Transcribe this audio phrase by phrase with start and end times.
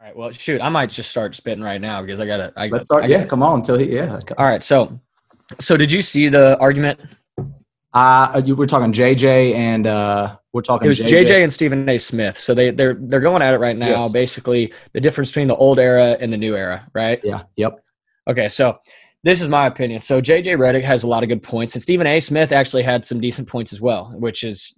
[0.00, 0.16] All right.
[0.16, 2.52] Well, shoot, I might just start spitting right now because I gotta.
[2.56, 3.04] I, Let's start.
[3.04, 3.60] I yeah, gotta- come on.
[3.60, 4.20] Until he, yeah.
[4.36, 4.62] All right.
[4.62, 5.00] So,
[5.60, 7.00] so did you see the argument?
[7.94, 11.96] Uh, you were talking JJ and uh, we're talking It was JJ, and Stephen A.
[11.96, 12.36] Smith.
[12.38, 14.04] So they they're they're going at it right now.
[14.04, 14.12] Yes.
[14.12, 17.20] Basically, the difference between the old era and the new era, right?
[17.22, 17.42] Yeah.
[17.56, 17.84] Yep.
[18.28, 18.48] Okay.
[18.48, 18.78] So
[19.22, 20.02] this is my opinion.
[20.02, 22.18] So JJ Redick has a lot of good points, and Stephen A.
[22.18, 24.76] Smith actually had some decent points as well, which is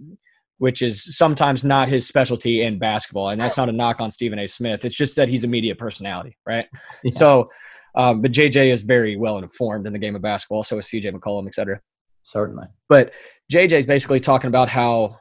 [0.59, 4.39] which is sometimes not his specialty in basketball, and that's not a knock on Stephen
[4.39, 4.47] A.
[4.47, 4.85] Smith.
[4.85, 6.67] It's just that he's a media personality, right?
[7.05, 7.11] Yeah.
[7.13, 7.51] So,
[7.95, 10.63] um, but JJ is very well informed in the game of basketball.
[10.63, 11.81] So is CJ McCollum, et cetera.
[12.23, 12.67] Certainly.
[12.89, 13.13] But
[13.53, 15.19] JJ is basically talking about how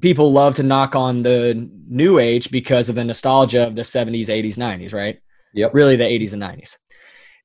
[0.00, 4.26] people love to knock on the new age because of the nostalgia of the 70s,
[4.26, 5.18] 80s, 90s, right?
[5.54, 5.74] Yep.
[5.74, 6.76] Really the 80s and 90s.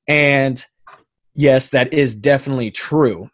[0.08, 0.64] And
[1.34, 3.28] yes, that is definitely true.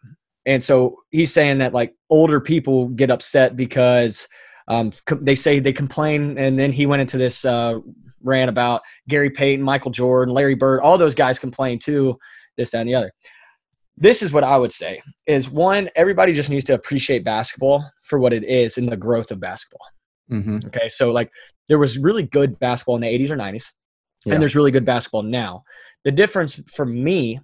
[0.49, 4.27] And so he's saying that like older people get upset because
[4.67, 6.37] um, com- they say they complain.
[6.37, 7.79] And then he went into this uh,
[8.23, 12.17] rant about Gary Payton, Michael Jordan, Larry Bird, all those guys complain too,
[12.57, 13.11] this, that, and the other
[13.99, 18.17] this is what I would say is one, everybody just needs to appreciate basketball for
[18.17, 19.85] what it is and the growth of basketball.
[20.31, 20.59] Mm-hmm.
[20.67, 20.87] Okay.
[20.87, 21.29] So like
[21.67, 23.65] there was really good basketball in the 80s or 90s,
[24.25, 24.33] Yeah.
[24.33, 25.63] and there's really good basketball now.
[26.05, 27.41] The difference for me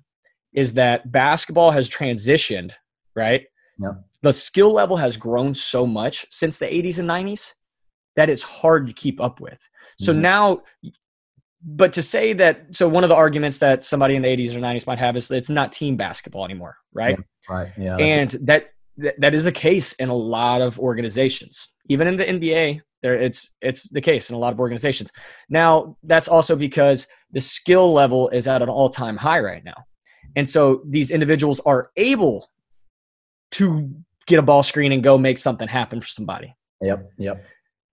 [0.53, 2.71] is that basketball has transitioned,
[3.15, 3.43] right?
[3.77, 3.93] Yeah.
[4.21, 7.53] The skill level has grown so much since the 80s and 90s
[8.15, 9.59] that it's hard to keep up with.
[9.99, 10.19] So Mhm.
[10.19, 10.61] now
[11.67, 14.59] but to say that so one of the arguments that somebody in the 80s or
[14.59, 17.17] 90s might have is that it's not team basketball anymore, right?
[17.49, 17.71] Right.
[17.77, 17.97] Yeah.
[17.97, 22.23] and that, that that is a case in a lot of organizations even in the
[22.25, 25.11] nba there it's it's the case in a lot of organizations
[25.49, 29.75] now that's also because the skill level is at an all-time high right now
[30.37, 32.49] and so these individuals are able
[33.57, 33.89] to
[34.27, 37.11] get a ball screen and go make something happen for somebody Yep.
[37.17, 37.45] Yep.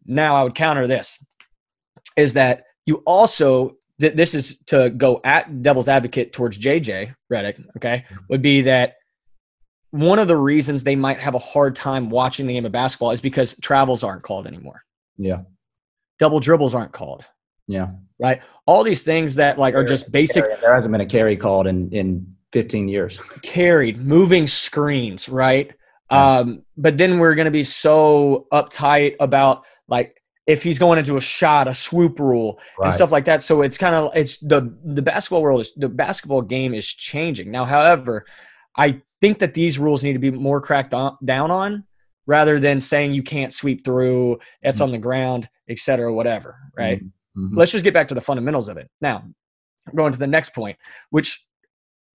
[0.07, 1.23] now I would counter this
[2.17, 7.63] is that you also th- this is to go at devil's advocate towards JJ Redick,
[7.77, 8.95] okay, would be that
[9.91, 13.11] one of the reasons they might have a hard time watching the game of basketball
[13.11, 14.83] is because travels aren't called anymore.
[15.19, 15.43] Yeah.
[16.19, 17.25] Double dribbles aren't called,
[17.67, 17.89] Yeah.
[18.19, 18.41] right?
[18.67, 21.67] All these things that like are just basic There, there hasn't been a carry called
[21.67, 23.19] in in 15 years.
[23.43, 25.73] carried, moving screens, right?
[26.11, 26.39] Yeah.
[26.39, 31.17] Um, but then we're going to be so uptight about like if he's going into
[31.17, 33.43] a shot, a swoop rule, and stuff like that.
[33.43, 37.51] So it's kind of it's the the basketball world is the basketball game is changing
[37.51, 37.65] now.
[37.65, 38.27] However,
[38.77, 41.85] I think that these rules need to be more cracked on, down on
[42.27, 44.85] rather than saying you can't sweep through, it's Mm.
[44.85, 46.57] on the ground, et cetera, whatever.
[46.77, 47.01] Right
[47.37, 47.51] Mhm.
[47.55, 48.91] let's just get back to the fundamentals of it.
[49.01, 49.25] Now,
[49.95, 50.77] going to the next point,
[51.11, 51.43] which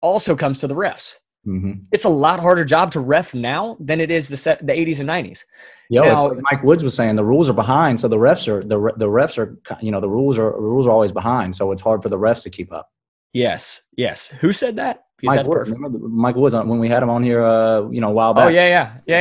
[0.08, 1.16] also comes to the refs.
[1.46, 1.86] Mhm.
[1.92, 5.00] It's a lot harder job to ref now than it is the set, the 80s
[5.00, 5.46] and 90s.
[5.90, 8.78] Yeah, like Mike Woods was saying the rules are behind, so the refs are the
[8.98, 11.82] the refs are you know the rules are the rules are always behind, so it's
[11.82, 12.90] hard for the refs to keep up.
[13.34, 14.28] Yes, yes.
[14.42, 15.06] Who said that?
[15.24, 17.88] Mike that's Woods, remember the- Mike Woods on- when we had him on here, uh,
[17.90, 18.48] you know, a while back.
[18.48, 19.20] Oh yeah, yeah, yeah,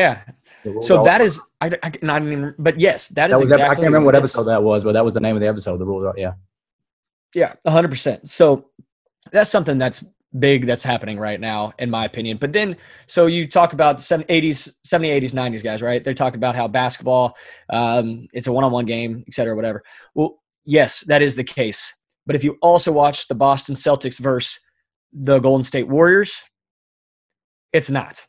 [0.64, 0.82] yeah.
[0.82, 3.64] So that is, I, I, not even, but yes, that is that was exactly.
[3.64, 4.20] I can't remember what is.
[4.22, 5.76] episode that was, but that was the name of the episode.
[5.78, 6.32] The rules are yeah.
[7.34, 8.28] Yeah, 100%.
[8.28, 8.66] So
[9.30, 10.04] that's something that's
[10.38, 12.36] big that's happening right now, in my opinion.
[12.38, 12.76] But then,
[13.06, 16.04] so you talk about the 70, 80s, 70, 80s, 90s guys, right?
[16.04, 17.36] They talk about how basketball,
[17.70, 19.82] um, it's a one on one game, et cetera, whatever.
[20.14, 21.92] Well, yes, that is the case.
[22.26, 24.58] But if you also watch the Boston Celtics versus
[25.12, 26.40] the Golden State Warriors,
[27.72, 28.26] it's not.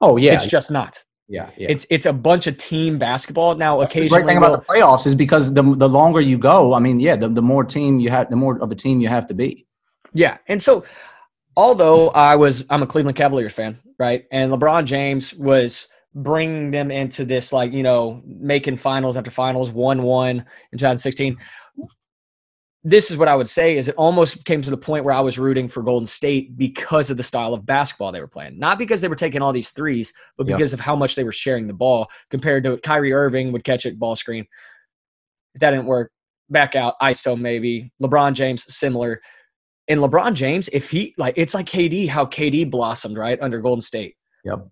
[0.00, 1.02] Oh yeah, It's just not.
[1.28, 1.68] yeah, yeah.
[1.70, 3.54] It's it's a bunch of team basketball.
[3.54, 6.38] Now, That's the occasionally, great thing about the playoffs is because the the longer you
[6.38, 9.00] go, I mean, yeah, the, the more team you have, the more of a team
[9.00, 9.66] you have to be.
[10.12, 10.84] Yeah, and so
[11.56, 14.24] although I was I'm a Cleveland Cavaliers fan, right?
[14.32, 19.70] And LeBron James was bringing them into this like you know making finals after finals,
[19.70, 20.38] one one
[20.72, 21.36] in 2016.
[22.82, 25.20] This is what I would say is it almost came to the point where I
[25.20, 28.78] was rooting for Golden State because of the style of basketball they were playing, not
[28.78, 30.56] because they were taking all these threes, but Yeah.
[30.56, 33.84] because of how much they were sharing the ball compared to Kyrie Irving would catch
[33.84, 34.46] it ball screen.
[35.54, 36.10] If that didn't work,
[36.48, 37.92] back out ISO maybe.
[38.02, 39.20] LeBron James similar
[39.90, 43.82] and LeBron James, if he like, it's like KD, how KD blossomed right under Golden
[43.82, 44.14] State.
[44.44, 44.68] Yep.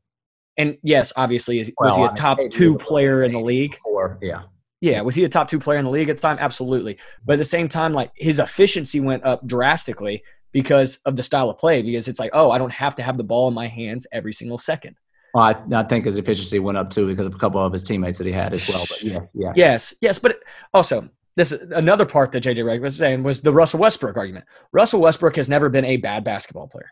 [0.57, 3.41] And yes, obviously, is, was he Well, a I mean, top two player in the
[3.41, 3.77] league?
[3.85, 4.43] Or yeah,
[4.81, 6.39] Yeah, was he a top two player in the league at the time?
[6.41, 6.99] Absolutely.
[7.25, 10.23] But at the same time, like his efficiency went up drastically
[10.53, 11.83] because of the style of play.
[11.83, 14.33] Because it's like, oh, I don't have to have the ball in my hands every
[14.33, 14.97] single second.
[15.35, 17.83] well, I, I think his efficiency went up too because of a couple of his
[17.83, 18.85] teammates that he had as well.
[18.89, 20.39] But yeah, yeah, Yes, yes, but
[20.73, 24.45] also this is another part that JJ Redick was saying was the Russell Westbrook argument.
[24.73, 26.91] Russell Westbrook has never been a bad basketball player.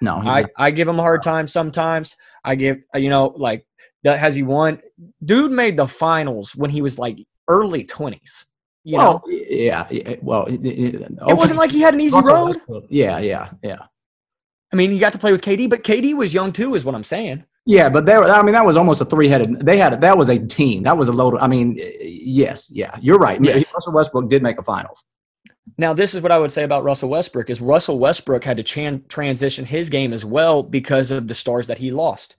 [0.00, 0.50] no, I, not.
[0.56, 2.14] I give him a hard time sometimes.
[2.44, 3.66] I give you know like
[4.04, 4.80] has he won?
[5.24, 7.18] Dude made the finals when he was like
[7.48, 8.44] early twenties.
[8.84, 12.14] You well, know, yeah, yeah, Well, it, it, it wasn't like he had an easy
[12.14, 12.44] Russell road.
[12.46, 13.82] Westbrook- Yeah, yeah, yeah.
[14.72, 16.94] I mean, he got to play with KD, but KD was young too, is what
[16.94, 17.44] I'm saying.
[17.68, 18.24] Yeah, but there.
[18.24, 19.60] I mean, that was almost a three-headed.
[19.60, 20.84] They had that was a team.
[20.84, 21.34] That was a load.
[21.34, 23.38] Of, I mean, yes, yeah, you're right.
[23.44, 23.74] Yes.
[23.74, 25.04] Russell Westbrook did make a finals.
[25.76, 28.62] Now, this is what I would say about Russell Westbrook: is Russell Westbrook had to
[28.62, 32.36] chan- transition his game as well because of the stars that he lost.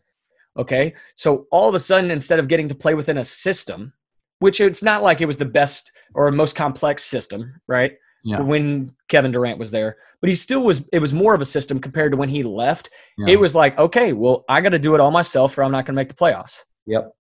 [0.58, 3.94] Okay, so all of a sudden, instead of getting to play within a system,
[4.40, 7.92] which it's not like it was the best or most complex system, right?
[8.24, 8.42] Yeah.
[8.42, 10.88] When Kevin Durant was there, but he still was.
[10.92, 12.90] It was more of a system compared to when he left.
[13.18, 13.34] Yeah.
[13.34, 15.86] It was like, okay, well, I got to do it all myself, or I'm not
[15.86, 16.60] going to make the playoffs.
[16.86, 17.12] Yep.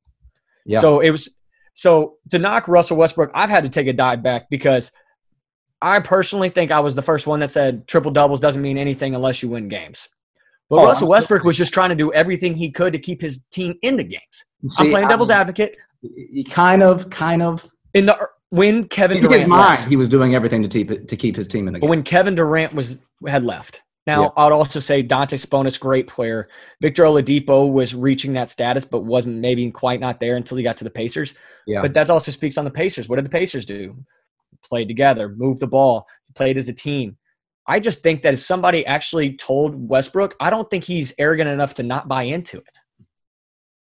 [0.66, 0.80] Yeah.
[0.81, 1.36] So it was
[1.74, 4.92] so to knock Russell Westbrook, I've had to take a dive back because
[5.81, 9.16] I personally think I was the first one that said triple doubles doesn't mean anything
[9.16, 10.10] unless you win games.
[10.69, 13.22] But Oh, Russell I'm- Westbrook was just trying to do everything he could to keep
[13.22, 14.22] his team in the games.
[14.78, 15.75] I'm playing devil's I'm- advocate.
[16.01, 17.68] he kind of, kind of.
[17.94, 18.18] In the
[18.50, 21.36] when Kevin In his Durant mind, left, he was doing everything to keep to keep
[21.36, 21.90] his team in the but game.
[21.90, 23.81] when Kevin Durant was had left.
[24.07, 24.34] Now.
[24.38, 26.50] I'd also say Domantas Sabonis, great player.
[26.81, 30.78] Victor Oladipo was reaching that status, but wasn't maybe quite not there until he got
[30.78, 31.36] to the Pacers.
[31.68, 31.84] Yeah.
[31.84, 33.07] But that also speaks on the Pacers.
[33.07, 34.04] What did the Pacers do?
[34.63, 37.18] Played together, moved the ball, played as a team.
[37.68, 41.75] I just think that if somebody actually told Westbrook, I don't think he's arrogant enough
[41.75, 42.80] to not buy into it.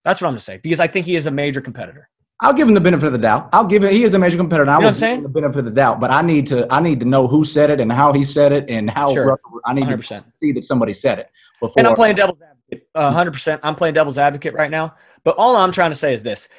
[0.03, 2.09] That's what I'm gonna say because I think he is a major competitor.
[2.41, 3.49] I'll give him the benefit of the doubt.
[3.53, 3.91] I'll give him.
[3.93, 4.63] He is a major competitor.
[4.63, 5.23] and I You know will what I'm give him saying?
[5.23, 5.99] the benefit of the doubt.
[6.01, 6.67] But I need to.
[6.69, 9.13] I need to know who said it and how he said it and how.
[9.13, 9.39] Sure.
[9.65, 10.07] I need 100%.
[10.07, 11.29] to see that somebody said it
[11.61, 11.75] before.
[11.77, 13.59] And I'm playing devil's advocate, uh, 100%.
[13.63, 14.95] I'm playing devil's advocate right now.
[15.23, 16.49] But all I'm trying to say is this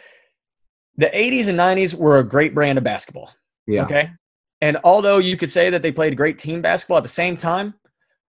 [0.96, 3.30] the 80s and 90s were a great brand of basketball.
[3.66, 3.84] Yeah.
[3.84, 4.10] Okay.
[4.62, 7.74] And although you could say that they played great team basketball at the same time,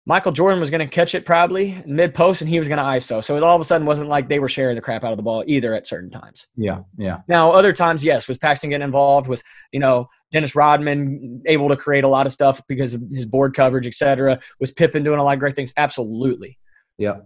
[0.08, 2.84] Michael Jordan was going to catch it probably mid post and he was going to
[2.84, 3.24] ISO.
[3.24, 5.18] So it all of a sudden wasn't like they were sharing the crap out of
[5.18, 6.48] the ball either at certain times.
[6.56, 6.80] Yeah.
[6.98, 7.20] Yeah.
[7.28, 9.28] Now, other times, yes, was Paxson getting involved?
[9.28, 13.28] Was, you know, Dennis Rodman able to create a lot of stuff because of his
[13.28, 14.40] board coverage, et cetera?
[14.60, 15.72] Was Pippen doing a lot of great things?
[15.78, 16.58] Absolutely.
[16.98, 17.18] Yeah.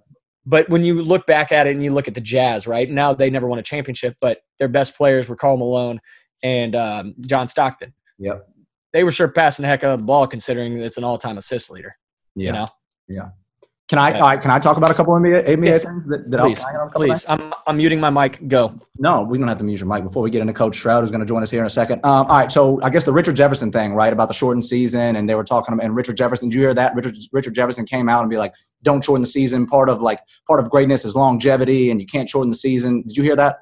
[0.46, 3.14] But when you look back at it and you look at the Jazz, right now
[3.14, 6.00] they never won a championship, but their best players were Karl Malone
[6.44, 7.94] and um, John Stockton.
[8.20, 8.48] Yep.
[8.94, 11.72] They were sure passing the heck out of the ball, considering it's an all-time assist
[11.72, 11.96] leader.
[12.36, 12.66] Yeah.
[13.08, 13.32] You know,
[13.88, 14.10] Can I?
[14.18, 14.36] Yeah.
[14.38, 15.84] can I talk about a couple of NBA, NBA Yes.
[15.84, 17.26] things that, that I'll please, bang on a couple please.
[17.30, 18.48] I'm I'm muting my mic.
[18.48, 18.74] Go.
[18.98, 21.12] No, we don't have to mute your mic before we get into Coach Stroud, who's
[21.12, 22.00] going to join us here in a second.
[22.04, 25.16] Um, all right, so I guess the Richard Jefferson thing, right, about the shortened season,
[25.18, 26.96] and they were talking, and Richard Jefferson, did you hear that?
[26.96, 29.68] Richard Richard Jefferson came out and be like, "Don't shorten the season.
[29.68, 33.16] Part of like part of greatness is longevity, and you can't shorten the season." Did
[33.18, 33.60] you hear that?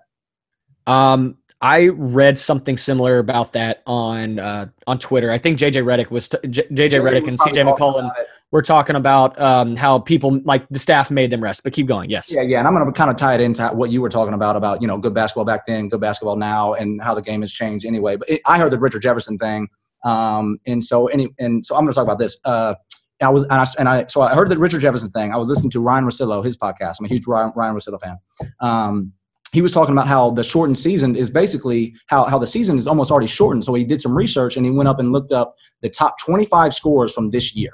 [0.88, 5.32] Um, I read something similar about that on uh, on Twitter.
[5.32, 8.12] I think JJ Redick was t- J- JJ Redick and CJ McCollum
[8.52, 11.64] were talking about um, how people like the staff made them rest.
[11.64, 12.10] But keep going.
[12.10, 12.30] Yes.
[12.30, 14.34] Yeah, yeah, and I'm going to kind of tie it into what you were talking
[14.34, 17.40] about about you know good basketball back then, good basketball now, and how the game
[17.40, 18.18] has changed anyway.
[18.18, 19.70] But it, I heard the Richard Jefferson thing,
[20.04, 22.38] um, and so any and so I'm going to talk about this.
[22.44, 22.76] Uh,
[23.22, 25.32] I was and I, and I so I heard the Richard Jefferson thing.
[25.32, 26.98] I was listening to Ryan Russillo, his podcast.
[27.00, 28.18] I'm a huge Ryan, Ryan Russillo fan.
[28.60, 29.14] Um,
[29.54, 32.88] he was talking about how the shortened season is basically how, how the season is
[32.88, 33.64] almost already shortened.
[33.64, 36.74] So he did some research and he went up and looked up the top 25
[36.74, 37.74] scores from this year.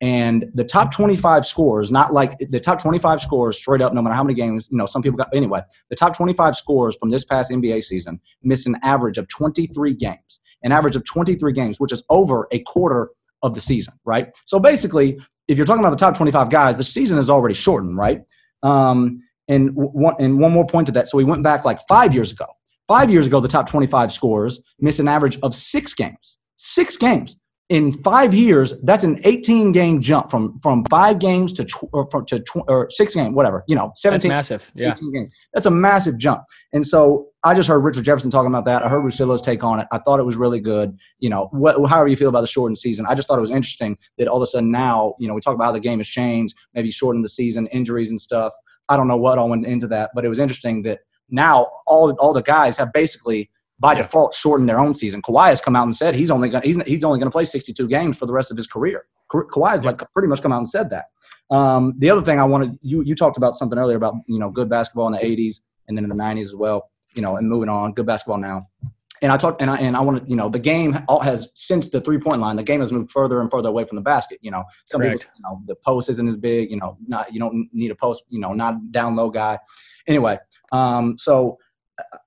[0.00, 4.14] And the top 25 scores, not like the top 25 scores straight up, no matter
[4.14, 7.22] how many games, you know, some people got, anyway, the top 25 scores from this
[7.26, 11.92] past NBA season miss an average of 23 games, an average of 23 games, which
[11.92, 13.10] is over a quarter
[13.42, 14.34] of the season, right?
[14.46, 17.98] So basically, if you're talking about the top 25 guys, the season is already shortened,
[17.98, 18.22] right?
[18.62, 21.08] Um, and one, and one more point to that.
[21.08, 22.46] So we went back like five years ago.
[22.88, 26.38] Five years ago, the top 25 scores miss an average of six games.
[26.56, 27.36] Six games
[27.68, 28.74] in five years.
[28.82, 32.64] That's an 18 game jump from from five games to tw- or from, to tw-
[32.68, 33.64] or six game, whatever.
[33.66, 34.28] You know, 17.
[34.28, 34.72] That's 17, massive.
[34.74, 34.92] Yeah.
[34.92, 35.48] 18 games.
[35.54, 36.42] That's a massive jump.
[36.72, 38.84] And so I just heard Richard Jefferson talking about that.
[38.84, 39.86] I heard Russillo's take on it.
[39.92, 40.98] I thought it was really good.
[41.20, 43.50] You know, what, however you feel about the shortened season, I just thought it was
[43.50, 46.00] interesting that all of a sudden now, you know, we talk about how the game
[46.00, 48.52] has changed, maybe shortened the season, injuries and stuff.
[48.90, 52.10] I don't know what all went into that, but it was interesting that now all
[52.18, 54.02] all the guys have basically by Yeah.
[54.02, 55.22] default shortened their own season.
[55.22, 57.46] Kawhi has come out and said he's only going he's, he's only going to play
[57.46, 59.04] 62 games for the rest of his career.
[59.30, 61.06] Ka- Kawhi's like pretty much come out and said that.
[61.54, 64.50] Um, the other thing I wanted you you talked about something earlier about you know
[64.50, 66.90] good basketball in the 80s and then in the 90s as well.
[67.14, 68.68] You know, and moving on, good basketball now.
[69.22, 71.48] And I talked, and I and I want to, you know, the game all has
[71.54, 74.02] since the three point line, the game has moved further and further away from the
[74.02, 74.38] basket.
[74.40, 75.20] You know, some Correct.
[75.20, 76.70] people, you know, the post isn't as big.
[76.70, 78.22] You know, not you don't need a post.
[78.30, 79.58] You know, not down low guy.
[80.06, 80.38] Anyway,
[80.72, 81.58] um, so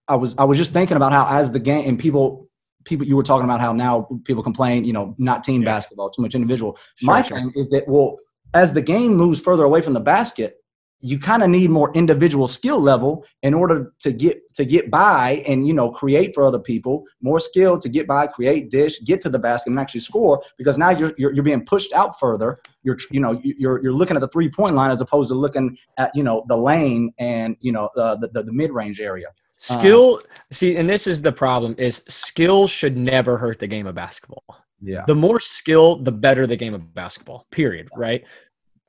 [0.08, 2.48] I was I was just thinking about how as the game and people
[2.86, 5.70] people you were talking about how now people complain, you know, not team Yeah.
[5.74, 6.78] basketball, too much individual.
[6.96, 7.38] Sure, My sure.
[7.38, 8.18] thing is that well,
[8.54, 10.58] as the game moves further away from the basket,
[11.04, 15.44] you kind of need more individual skill level in order to get to get by
[15.46, 17.04] and you know create for other people.
[17.22, 20.78] More skill to get by create dish get to the basket and actually score because
[20.78, 22.58] now you're you're, you're being pushed out further.
[22.84, 25.78] You're you know you're you're looking at the three point line as opposed to looking
[25.98, 29.28] at you know the lane and you know uh, the, the, the mid-range area.
[29.58, 33.88] Skill uh, see and this is the problem is skill should never hurt the game
[33.88, 34.44] of basketball.
[34.82, 35.04] Yeah.
[35.06, 38.24] The more skill the better the game of basketball period right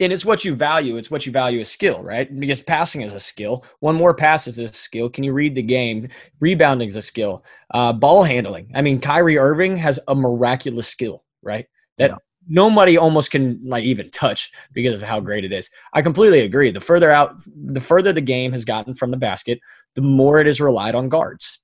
[0.01, 0.97] and it's what you value.
[0.97, 2.29] It's what you value as skill, right?
[2.39, 3.65] Because passing is a skill.
[3.81, 5.09] One more pass is a skill.
[5.09, 6.09] Can you read the game?
[6.41, 7.45] Rebounding is a skill.
[7.73, 8.71] Uh, ball handling.
[8.75, 11.67] I mean, Kyrie Irving has a miraculous skill, right?
[11.99, 12.17] That yeah.
[12.49, 15.71] nobody almost can like even touch because of how great it is.
[15.93, 16.73] I completely agree.
[16.73, 19.61] The further out, the further the game has gotten from the basket,
[19.95, 21.61] the more it is relied on guards.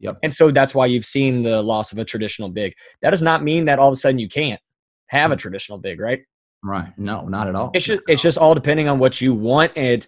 [0.00, 0.18] Yep.
[0.22, 2.74] And so that's why you've seen the loss of a traditional big.
[3.00, 4.60] That does not mean that all of a sudden you can't
[5.06, 5.38] have a mm.
[5.38, 6.20] traditional big, right?
[6.62, 6.96] Right.
[6.98, 7.70] No, not at all.
[7.74, 9.72] It's just it's just all depending on what you want.
[9.76, 10.06] And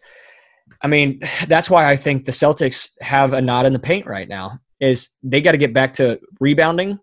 [0.82, 4.28] I mean, that's why I think the Celtics have a knot in the paint right
[4.28, 4.58] now.
[4.80, 6.98] Is they got to get back to rebounding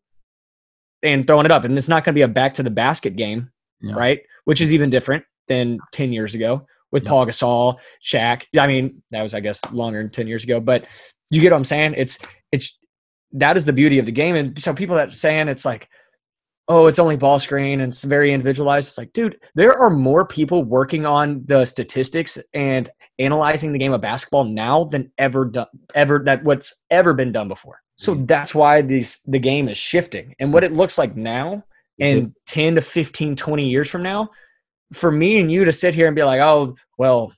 [1.03, 1.63] and throwing it up.
[1.63, 3.51] And it's not going to be a back to the basket game,
[3.81, 3.93] yeah.
[3.93, 4.19] right?
[4.45, 7.09] Which is even different than 10 years ago with yeah.
[7.09, 8.43] Paul Gasol, Shaq.
[8.57, 10.87] I mean, that was, I guess, longer than 10 years ago, but
[11.29, 11.93] you get what I'm saying?
[11.97, 12.17] It's,
[12.51, 12.77] it's,
[13.33, 14.35] that is the beauty of the game.
[14.35, 15.87] And so people that saying it's like,
[16.69, 18.89] oh, it's only ball screen and it's very individualized.
[18.89, 23.91] It's like, dude, there are more people working on the statistics and analyzing the game
[23.91, 27.81] of basketball now than ever done, ever that what's ever been done before.
[27.97, 28.25] So mm-hmm.
[28.25, 30.35] that's why these the game is shifting.
[30.39, 31.63] And what it looks like now
[31.99, 34.29] and 10 to 15, 20 years from now,
[34.93, 37.33] for me and you to sit here and be like, oh, well,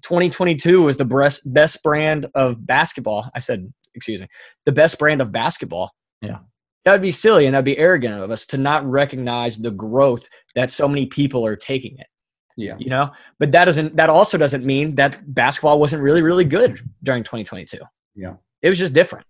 [0.00, 3.30] 2022 is the best best brand of basketball.
[3.34, 4.28] I said, excuse me,
[4.64, 5.92] the best brand of basketball.
[6.22, 6.38] Yeah
[6.84, 10.28] that would be silly and that'd be arrogant of us to not recognize the growth
[10.54, 12.06] that so many people are taking it.
[12.56, 12.76] Yeah.
[12.78, 16.80] You know, but that doesn't that also doesn't mean that basketball wasn't really really good
[17.02, 17.78] during 2022.
[18.14, 18.34] Yeah.
[18.60, 19.26] It was just different.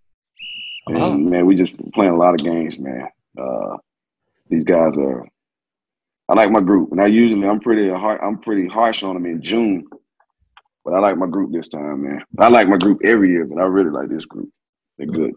[0.89, 3.07] Man, man we just playing a lot of games, man.
[3.39, 3.77] Uh,
[4.49, 5.25] these guys are
[6.29, 6.91] I like my group.
[6.91, 9.85] And I usually I'm pretty hard I'm pretty harsh on them in June.
[10.83, 12.25] But I like my group this time, man.
[12.39, 14.49] I like my group every year, but I really like this group.
[14.97, 15.31] They're good.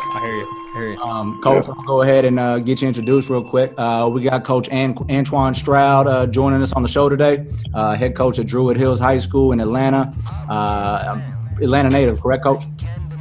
[0.00, 0.44] I hear you.
[0.44, 1.02] I hear you.
[1.02, 1.74] Um, Coach, yeah.
[1.76, 3.72] I'll go ahead and uh, get you introduced real quick.
[3.76, 7.94] Uh, we got Coach An- Antoine Stroud uh, joining us on the show today, uh,
[7.94, 10.12] head coach at Druid Hills High School in Atlanta.
[10.48, 11.20] Uh,
[11.62, 12.64] Atlanta native, correct, Coach?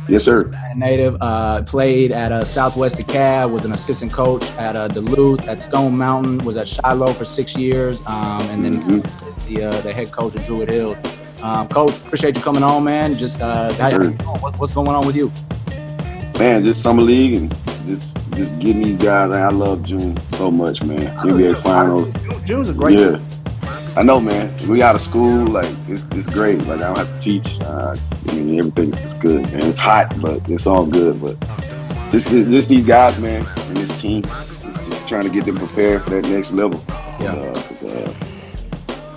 [0.10, 0.48] Yes, sir.
[0.48, 1.18] Atlanta native.
[1.22, 6.39] Uh, played at uh, Southwest DeKalb, was an assistant coach at Duluth, at Stone Mountain,
[6.39, 9.53] was at Shiloh for six years, um, and then mm-hmm.
[9.53, 10.98] the, the head coach at Druid Hills.
[11.42, 13.15] Um, coach, appreciate you coming on, man.
[13.15, 13.80] Just yes,
[14.58, 15.32] what's going on with you?
[16.40, 17.50] Man, just summer league and
[17.86, 19.32] just just getting these guys.
[19.32, 21.16] I love June so much, man.
[21.18, 22.24] NBA Finals.
[22.46, 23.00] June's a great.
[23.00, 23.20] Yeah,
[23.96, 24.56] I know, man.
[24.68, 26.60] We out of school, like it's, it's great.
[26.60, 27.60] Like I don't have to teach.
[27.62, 27.96] Uh,
[28.28, 31.22] I mean, everything's just good, and It's hot, but it's all good.
[31.22, 31.40] But
[32.12, 36.04] just just these guys, man, and this team, just, just trying to get them prepared
[36.04, 36.84] for that next level.
[37.20, 37.34] Yeah.
[37.34, 38.13] Uh, uh,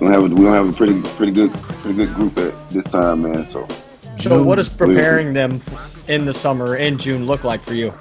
[0.00, 2.68] we don't have a, we don't have a pretty pretty good pretty good group at
[2.70, 3.44] this time, man.
[3.44, 3.66] So.
[4.18, 5.60] So, what is preparing them
[6.08, 7.92] in the summer in June look like for you?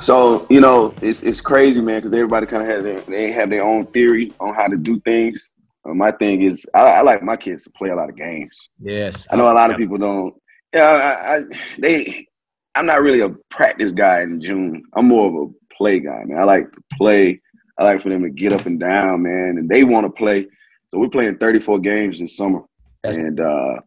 [0.00, 3.50] So you know, it's it's crazy, man, because everybody kind of has their they have
[3.50, 5.52] their own theory on how to do things.
[5.84, 8.70] Uh, my thing is, I, I, like my kids to play a lot of games.
[8.80, 10.34] Yes, I know a lot of people don't.
[10.74, 11.42] Yeah, I, I,
[11.78, 12.26] they.
[12.74, 14.84] I'm not really a practice guy in June.
[14.94, 16.38] I'm more of a play guy, man.
[16.38, 17.40] I like to play.
[17.78, 20.46] I like for them to get up and down, man, and they want to play.
[20.90, 22.62] So we're playing 34 games this summer,
[23.02, 23.80] That's and uh,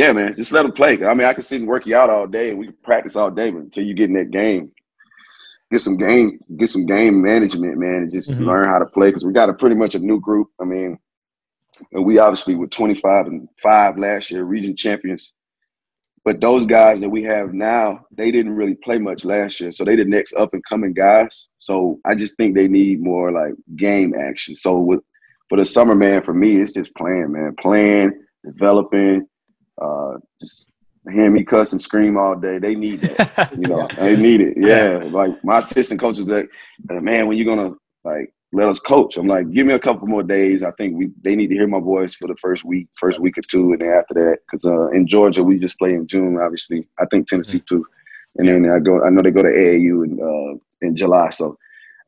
[0.00, 1.04] yeah, man, just let them play.
[1.04, 3.16] I mean, I can sit and work you out all day, and we can practice
[3.16, 4.72] all day, but until you get in that game,
[5.70, 8.44] get some game, get some game management, man, and just mm-hmm.
[8.44, 9.08] learn how to play.
[9.08, 10.48] Because we got a pretty much a new group.
[10.58, 10.98] I mean,
[11.92, 15.34] we obviously were 25 and five last year, region champions.
[16.24, 19.84] But those guys that we have now, they didn't really play much last year, so
[19.84, 21.50] they the next up and coming guys.
[21.58, 24.56] So I just think they need more like game action.
[24.56, 25.00] So with
[25.50, 28.12] for the summer, man, for me, it's just playing, man, playing,
[28.46, 29.26] developing,
[29.80, 30.66] uh, just
[31.10, 32.58] hear me cuss and scream all day.
[32.58, 33.52] They need that.
[33.56, 34.54] You know, they need it.
[34.56, 35.08] Yeah.
[35.10, 36.50] Like my assistant coach is like,
[36.88, 39.16] man, when you gonna like let us coach?
[39.16, 40.62] I'm like, give me a couple more days.
[40.62, 43.38] I think we they need to hear my voice for the first week, first week
[43.38, 46.38] or two, and then after that, because uh, in Georgia we just play in June,
[46.38, 46.86] obviously.
[46.98, 47.84] I think Tennessee too,
[48.36, 49.04] and then I go.
[49.04, 51.30] I know they go to AAU in uh, in July.
[51.30, 51.56] So,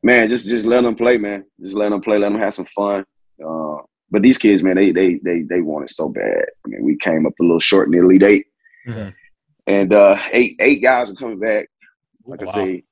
[0.01, 1.45] man, just just let them play, man.
[1.61, 2.17] Just let them play.
[2.17, 3.05] Let them have some fun.
[3.43, 3.77] Uh,
[4.13, 6.45] but these kids, man, they they they they want it so bad.
[6.63, 8.45] I mean, we came up a little short in the elite 8
[8.87, 9.09] mm-hmm.
[9.65, 11.67] and uh, eight eight guys are coming back.
[12.23, 12.47] Like wow.
[12.47, 12.83] I say,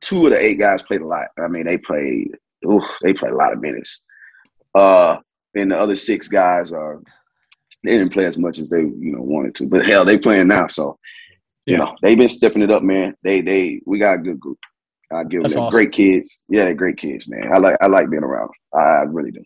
[0.00, 1.26] two of the eight guys played a lot.
[1.36, 2.28] I mean, they played.
[2.64, 4.04] Ooh, they played a lot of minutes.
[4.72, 5.16] Uh,
[5.56, 7.02] and the other six guys are
[7.82, 9.66] they didn't play as much as they you know wanted to.
[9.66, 10.96] But hell, they playing now, so
[11.66, 13.16] you know they've been stepping it up, man.
[13.24, 14.58] They they we got a good group.
[15.10, 15.70] I give them awesome.
[15.70, 16.40] great kids.
[16.48, 17.52] Yeah, great kids, man.
[17.52, 18.50] I like I like being around.
[18.72, 19.42] I really do.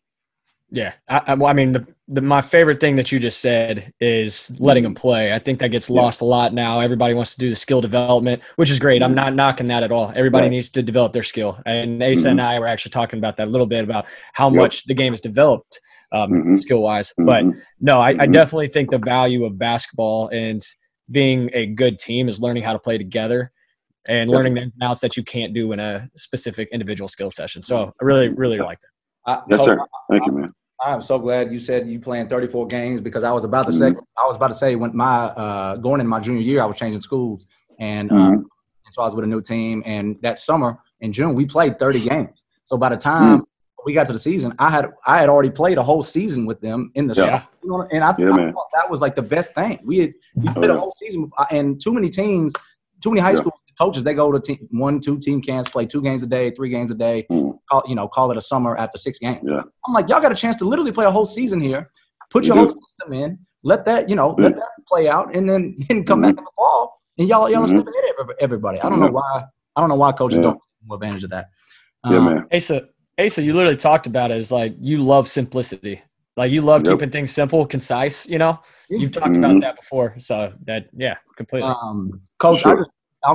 [0.76, 4.52] Yeah, I, I, I mean, the, the, my favorite thing that you just said is
[4.59, 5.33] letting them play.
[5.33, 6.26] I think that gets lost yeah.
[6.26, 6.80] a lot now.
[6.80, 9.02] Everybody wants to do the skill development, which is great.
[9.02, 9.25] I'm mm-hmm.
[9.25, 10.12] not knocking that at all.
[10.14, 10.50] Everybody right.
[10.50, 11.59] needs to develop their skill.
[11.64, 12.28] And Asa mm-hmm.
[12.28, 14.04] and I were actually talking about that a little bit about
[14.35, 14.61] how yep.
[14.61, 15.80] much the game is developed
[16.12, 16.56] um, mm-hmm.
[16.56, 17.11] skill wise.
[17.16, 17.59] But mm-hmm.
[17.80, 18.33] no, I, I mm-hmm.
[18.33, 20.62] definitely think the value of basketball and
[21.11, 23.50] being a good team is learning how to play together
[24.09, 24.37] and yep.
[24.37, 27.62] learning the ins that you can't do in a specific individual skill session.
[27.62, 28.90] So I really, really like that.
[29.26, 29.78] I, yes, sir.
[30.11, 30.52] Thank you, man.
[30.85, 33.90] I'm so glad you said you playing 34 games because I was about to say
[33.90, 34.00] mm-hmm.
[34.18, 36.76] I was about to say when my uh, going in my junior year I was
[36.76, 37.47] changing schools
[37.78, 38.35] and, um, mm-hmm.
[38.35, 41.78] and so I was with a new team and that summer in June we played
[41.78, 42.45] 30 games.
[42.64, 43.83] So by the time mm-hmm.
[43.87, 46.61] we got to the season, I had I had already played a whole season with
[46.61, 47.47] them in the yeah.
[47.64, 47.88] summer.
[47.90, 49.80] And I, yeah, I thought that was like the best thing.
[49.83, 50.78] We had we oh, played oh, yeah.
[50.78, 52.52] a whole season and too many teams,
[53.02, 53.40] too many high yeah.
[53.76, 56.50] School coaches they go to team, one, two team camps, play two games a day,
[56.50, 57.26] three games a day.
[57.30, 57.59] Mm.
[57.71, 59.40] Call you know call it a summer after six games.
[59.42, 59.62] Yeah.
[59.87, 61.90] I'm like y'all got a chance to literally play a whole season here.
[62.30, 63.38] Put your whole system in.
[63.62, 66.30] Let that you know let that play out, and then then come mm-hmm.
[66.30, 67.78] back in the fall, and y'all y'all mm-hmm.
[67.78, 68.80] step ahead of everybody.
[68.83, 69.45] I don't know why
[69.76, 70.42] I don't know why coaches yeah.
[70.42, 71.47] don't take advantage of that.
[72.04, 72.47] Yeah, um, man.
[72.52, 76.02] Asa, Asa, you literally talked about it as like you love simplicity.
[76.37, 76.92] Like you love yep.
[76.95, 78.26] keeping things simple, concise.
[78.26, 78.59] You know,
[78.90, 79.42] you've talked mm-hmm.
[79.42, 80.16] about that before.
[80.18, 81.71] So that, yeah, completely.
[81.71, 82.73] Um, Coach, sure.
[82.73, 82.90] I just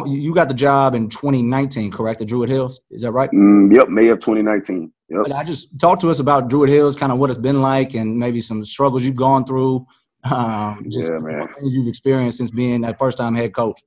[0.05, 2.21] you got the job in 2019, correct?
[2.21, 3.29] At Druid Hills, is that right?
[3.31, 4.91] Mm, yep, May of 2019.
[5.09, 5.23] Yep.
[5.23, 7.93] But I just talk to us about Druid Hills, kind of what it's been like,
[7.93, 9.85] and maybe some struggles you've gone through.
[10.23, 11.47] Um, just yeah, man.
[11.53, 13.81] things you've experienced since being that first time head coach.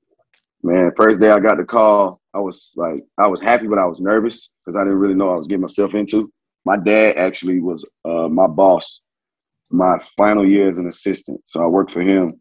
[0.63, 3.87] Man, first day I got the call, I was like, I was happy, but I
[3.87, 6.33] was nervous because I didn't really know I was getting myself into.
[6.65, 9.01] My dad actually was uh, my boss
[9.71, 12.33] my final year as an assistant, so I worked for him,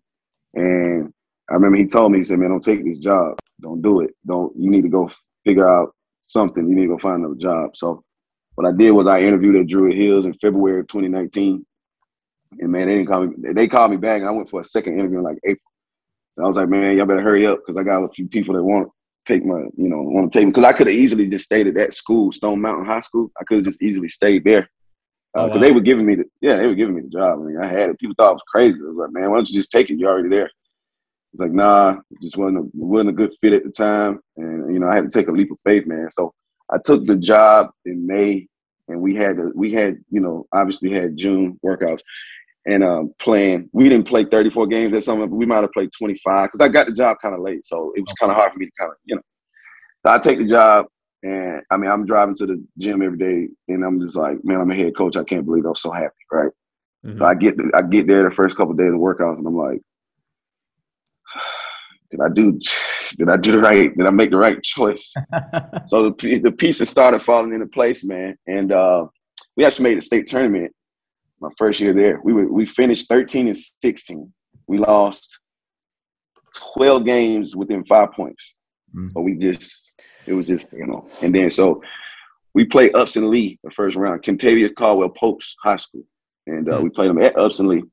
[0.54, 1.14] and
[1.50, 3.38] I remember he told me, he said, man, don't take this job.
[3.64, 4.12] Don't do it.
[4.26, 5.10] Don't, you need to go
[5.46, 6.68] figure out something.
[6.68, 7.76] You need to go find another job.
[7.76, 8.04] So
[8.56, 11.66] what I did was I interviewed at Druid Hills in February of 2019.
[12.60, 13.36] And man, they didn't call me.
[13.54, 14.20] They called me back.
[14.20, 15.72] And I went for a second interview in like April.
[16.38, 18.54] And I was like, man, y'all better hurry up because I got a few people
[18.56, 18.94] that want to
[19.26, 20.52] take my, you know, want to take me.
[20.52, 23.32] Because I could have easily just stayed at that school, Stone Mountain High School.
[23.40, 24.70] I could have just easily stayed there.
[25.34, 25.62] Because uh, oh, wow.
[25.62, 27.40] they were giving me the, yeah, they were giving me the job.
[27.40, 28.00] I mean, I had it.
[28.00, 28.80] People thought I was crazy.
[28.80, 29.98] I was like, man, why don't you just take it?
[29.98, 30.52] You're already there.
[31.34, 34.74] It's like, nah, it just wasn't a, wasn't a good fit at the time, and
[34.74, 36.10] you know, I had to take a leap of faith, man.
[36.12, 36.34] So
[36.72, 38.48] I took the job in May,
[38.88, 42.02] and we had to, we had, you know, obviously had June workouts
[42.66, 43.70] and um, playing.
[43.74, 46.70] We didn't play 34 games that summer, but we might have played 25 because I
[46.70, 48.72] got the job kind of late, so it was kind of hard for me to
[48.80, 49.22] kind of, you know.
[50.06, 50.86] So I take the job,
[51.24, 54.62] and I mean, I'm driving to the gym every day, and I'm just like, man,
[54.62, 55.18] I'm a head coach.
[55.18, 56.52] I can't believe I'm so happy, right?
[57.06, 57.18] Mm-hmm.
[57.18, 59.58] So I get I get there the first couple of days of workouts, and I'm
[59.58, 59.82] like,
[62.14, 62.60] did I do
[63.18, 65.14] did I do the right did I make the right choice?
[65.88, 68.36] so the the pieces started falling into place, man.
[68.48, 69.06] And uh,
[69.58, 70.72] we actually made a state tournament
[71.40, 72.22] my first year there.
[72.24, 74.32] We were we finished 13 and 16.
[74.68, 75.40] We lost
[76.76, 78.54] 12 games within five points.
[78.96, 79.08] Mm-hmm.
[79.08, 81.82] So we just it was just, you know, and then so
[82.54, 86.04] we played Upson Lee the first round, Kentavious Caldwell Pope's high school.
[86.46, 86.84] And uh, mm-hmm.
[86.84, 87.84] we played them at Upson Lee.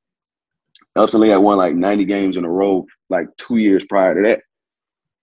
[0.96, 4.22] Upson Lee had won like 90 games in a row like two years prior to
[4.22, 4.42] that.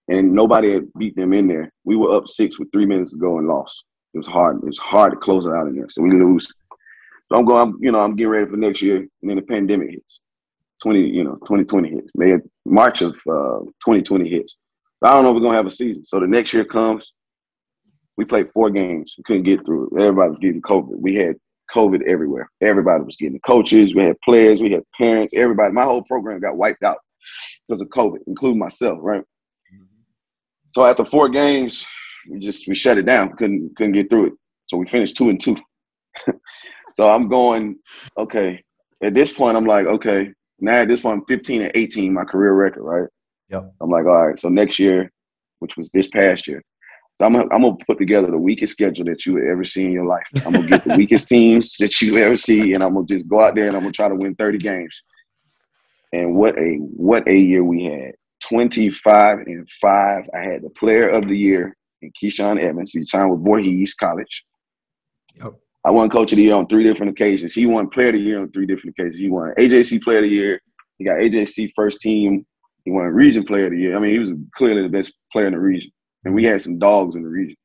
[0.08, 1.72] And nobody had beat them in there.
[1.84, 3.84] We were up six with three minutes to go and lost.
[4.14, 4.58] It was hard.
[4.58, 5.90] It was hard to close it out in there.
[5.90, 6.48] So we lose.
[7.30, 8.98] So I'm going, I'm, you know, I'm getting ready for next year.
[8.98, 10.22] And then the pandemic hits.
[10.82, 12.12] 20, you know, 2020 hits.
[12.16, 14.56] May March of uh, 2020 hits.
[15.04, 16.04] I don't know if we're gonna have a season.
[16.04, 17.14] So the next year comes,
[18.16, 19.14] we played four games.
[19.18, 20.02] We couldn't get through it.
[20.02, 21.00] Everybody was getting COVID.
[21.00, 21.36] We had
[21.74, 22.50] COVID everywhere.
[22.62, 23.94] Everybody was getting coaches.
[23.94, 24.62] We had players.
[24.62, 25.34] We had parents.
[25.36, 25.74] Everybody.
[25.74, 26.98] My whole program got wiped out
[27.68, 29.00] because of COVID, including myself.
[29.02, 29.22] Right.
[29.22, 29.84] Mm-hmm.
[30.76, 31.86] So after four games,
[32.30, 33.36] we just we shut it down.
[33.36, 34.34] Couldn't couldn't get through it.
[34.68, 35.58] So we finished two and two.
[36.94, 37.78] so I'm going.
[38.18, 38.64] Okay.
[39.04, 40.32] At this point, I'm like, okay.
[40.60, 42.84] Now at this point, I'm 15 and 18, my career record.
[42.84, 43.10] Right.
[43.50, 43.74] Yep.
[43.82, 44.40] I'm like, all right.
[44.40, 45.12] So next year,
[45.60, 46.64] which was this past year,
[47.18, 49.92] so I'm gonna, I'm gonna put together the weakest schedule that you ever see in
[49.92, 50.28] your life.
[50.46, 53.42] I'm gonna get the weakest teams that you ever see, and I'm gonna just go
[53.42, 55.04] out there and I'm gonna try to win 30 games.
[56.14, 58.12] And what a what a year we had!
[58.48, 60.30] 25 and five.
[60.36, 62.92] I had the Player of the Year in Keyshawn Evans.
[62.94, 64.46] He signed with Voorhees College.
[65.38, 65.54] Yep.
[65.86, 67.52] I won Coach of the Year on three different occasions.
[67.52, 69.20] He won Player of the Year on three different occasions.
[69.20, 70.62] He won AJC Player of the Year.
[71.00, 72.46] He got AJC First Team.
[72.86, 73.96] He won Region Player of the Year.
[73.96, 75.92] I mean, he was clearly the best player in the region
[76.28, 77.56] and we had some dogs in the region.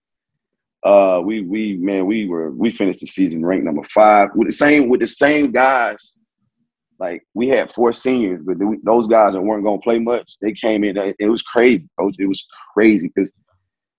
[0.85, 4.53] Uh, we we man, we were we finished the season ranked number five with the
[4.53, 6.19] same with the same guys.
[6.99, 10.85] like we had four seniors, but those guys that weren't gonna play much, they came
[10.85, 10.97] in.
[11.19, 12.17] It was crazy, coach.
[12.21, 13.35] It was crazy because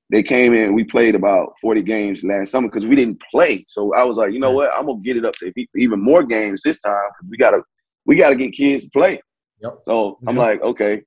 [0.10, 0.74] they came in.
[0.74, 3.66] We played about forty games last summer because we didn't play.
[3.68, 4.76] So I was like, you know what?
[4.78, 7.10] I'm gonna get it up to even more games this time.
[7.30, 7.62] We gotta
[8.06, 9.22] we gotta get kids to play.
[9.62, 9.80] Yep.
[9.84, 11.02] So I'm like, okay.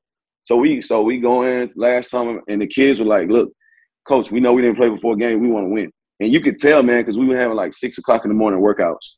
[0.47, 3.53] So we so we go in last summer, and the kids were like, look,
[4.07, 5.41] coach, we know we didn't play before a game.
[5.41, 5.91] We want to win.
[6.21, 8.61] And you could tell, man, because we were having like six o'clock in the morning
[8.61, 9.17] workouts,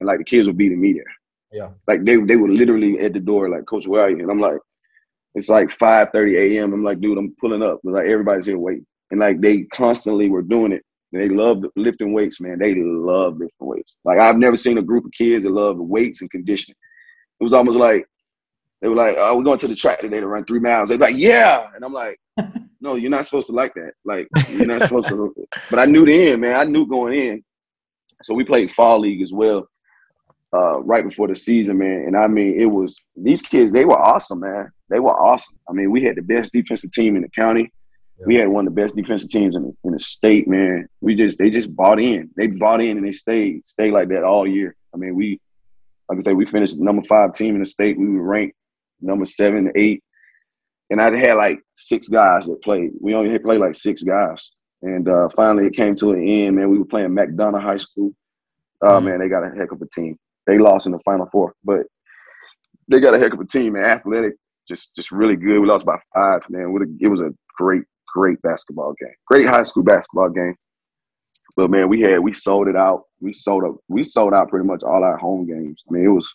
[0.00, 1.04] and like the kids were beating me there.
[1.52, 1.68] Yeah.
[1.86, 4.20] Like they they were literally at the door, like, Coach, where are you?
[4.20, 4.58] And I'm like,
[5.34, 6.72] it's like 5:30 a.m.
[6.72, 7.80] I'm like, dude, I'm pulling up.
[7.84, 8.86] But like everybody's here waiting.
[9.10, 10.82] And like they constantly were doing it.
[11.12, 12.58] They love lifting weights, man.
[12.58, 13.96] They love lifting weights.
[14.06, 16.76] Like I've never seen a group of kids that love weights and conditioning.
[17.38, 18.06] It was almost like
[18.80, 20.98] they were like, "Oh, we're going to the track today to run three miles." They're
[20.98, 22.18] like, "Yeah," and I'm like,
[22.80, 23.92] "No, you're not supposed to like that.
[24.04, 25.34] Like you're not supposed to."
[25.70, 26.56] But I knew the end, man.
[26.56, 27.44] I knew going in.
[28.22, 29.68] So we played fall league as well
[30.52, 32.04] uh, right before the season, man.
[32.06, 33.72] And I mean, it was these kids.
[33.72, 34.70] They were awesome, man.
[34.88, 35.56] They were awesome.
[35.68, 37.72] I mean, we had the best defensive team in the county.
[38.18, 38.26] Yeah.
[38.26, 40.88] We had one of the best defensive teams in the, in the state, man.
[41.00, 42.30] We just they just bought in.
[42.36, 44.74] They bought in and they stayed stayed like that all year.
[44.92, 45.40] I mean, we
[46.08, 47.98] like I say, we finished number five team in the state.
[47.98, 48.56] We were ranked
[49.00, 50.02] number seven, eight,
[50.90, 52.90] and I had like six guys that played.
[53.00, 54.50] We only had played like six guys,
[54.82, 56.56] and uh, finally it came to an end.
[56.56, 58.12] Man, we were playing McDonough High School.
[58.82, 59.06] Oh mm-hmm.
[59.06, 60.18] man, they got a heck of a team.
[60.46, 61.82] They lost in the Final Four, but
[62.88, 63.84] they got a heck of a team, man.
[63.84, 64.34] Athletic,
[64.68, 65.60] just just really good.
[65.60, 66.74] We lost by five, man.
[67.00, 67.82] It was a great,
[68.12, 69.14] great basketball game.
[69.26, 70.56] Great high school basketball game.
[71.56, 73.04] But man, we had we sold it out.
[73.20, 73.76] We sold up.
[73.88, 75.82] We sold out pretty much all our home games.
[75.88, 76.26] I mean, it was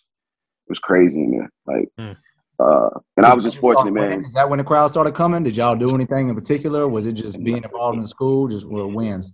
[0.66, 1.50] it was crazy in there.
[1.66, 2.16] Like, mm.
[2.58, 4.24] Uh, and I was just fortunate, man.
[4.24, 5.42] Is that when the crowd started coming?
[5.42, 6.88] Did y'all do anything in particular?
[6.88, 9.30] Was it just being involved in the school, just were wins?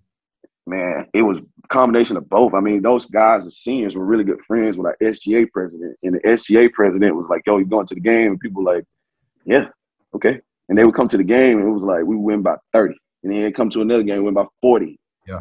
[0.66, 2.54] man, it was a combination of both.
[2.54, 6.14] I mean, those guys, the seniors, were really good friends with our SGA president, and
[6.14, 8.85] the SGA president was like, "Yo, you going to the game?" And people were like,
[9.44, 9.68] "Yeah,
[10.14, 12.56] okay." And they would come to the game, and it was like we win by
[12.72, 14.98] thirty, and then come to another game, win by forty.
[15.26, 15.40] Yeah.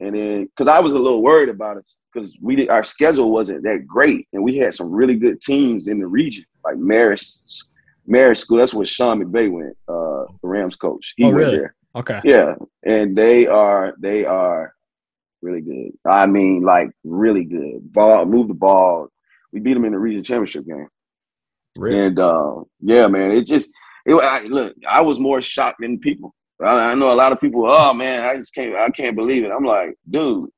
[0.00, 3.30] And then, because I was a little worried about us, because we did, our schedule
[3.30, 7.64] wasn't that great, and we had some really good teams in the region, like Marist,
[8.08, 8.58] Marist School.
[8.58, 11.14] That's where Sean McVay went, uh, the Rams coach.
[11.16, 11.74] He oh, went there.
[11.96, 12.20] Okay.
[12.24, 14.74] Yeah, and they are they are
[15.42, 15.92] really good.
[16.06, 17.92] I mean, like really good.
[17.92, 19.08] Ball, move the ball.
[19.52, 20.88] We beat them in the region championship game.
[21.78, 22.06] Really?
[22.06, 23.70] And uh, yeah, man, it just
[24.06, 24.14] it.
[24.14, 26.34] I, look, I was more shocked than people.
[26.62, 27.64] I, I know a lot of people.
[27.66, 28.76] Oh man, I just can't.
[28.76, 29.52] I can't believe it.
[29.52, 30.50] I'm like, dude,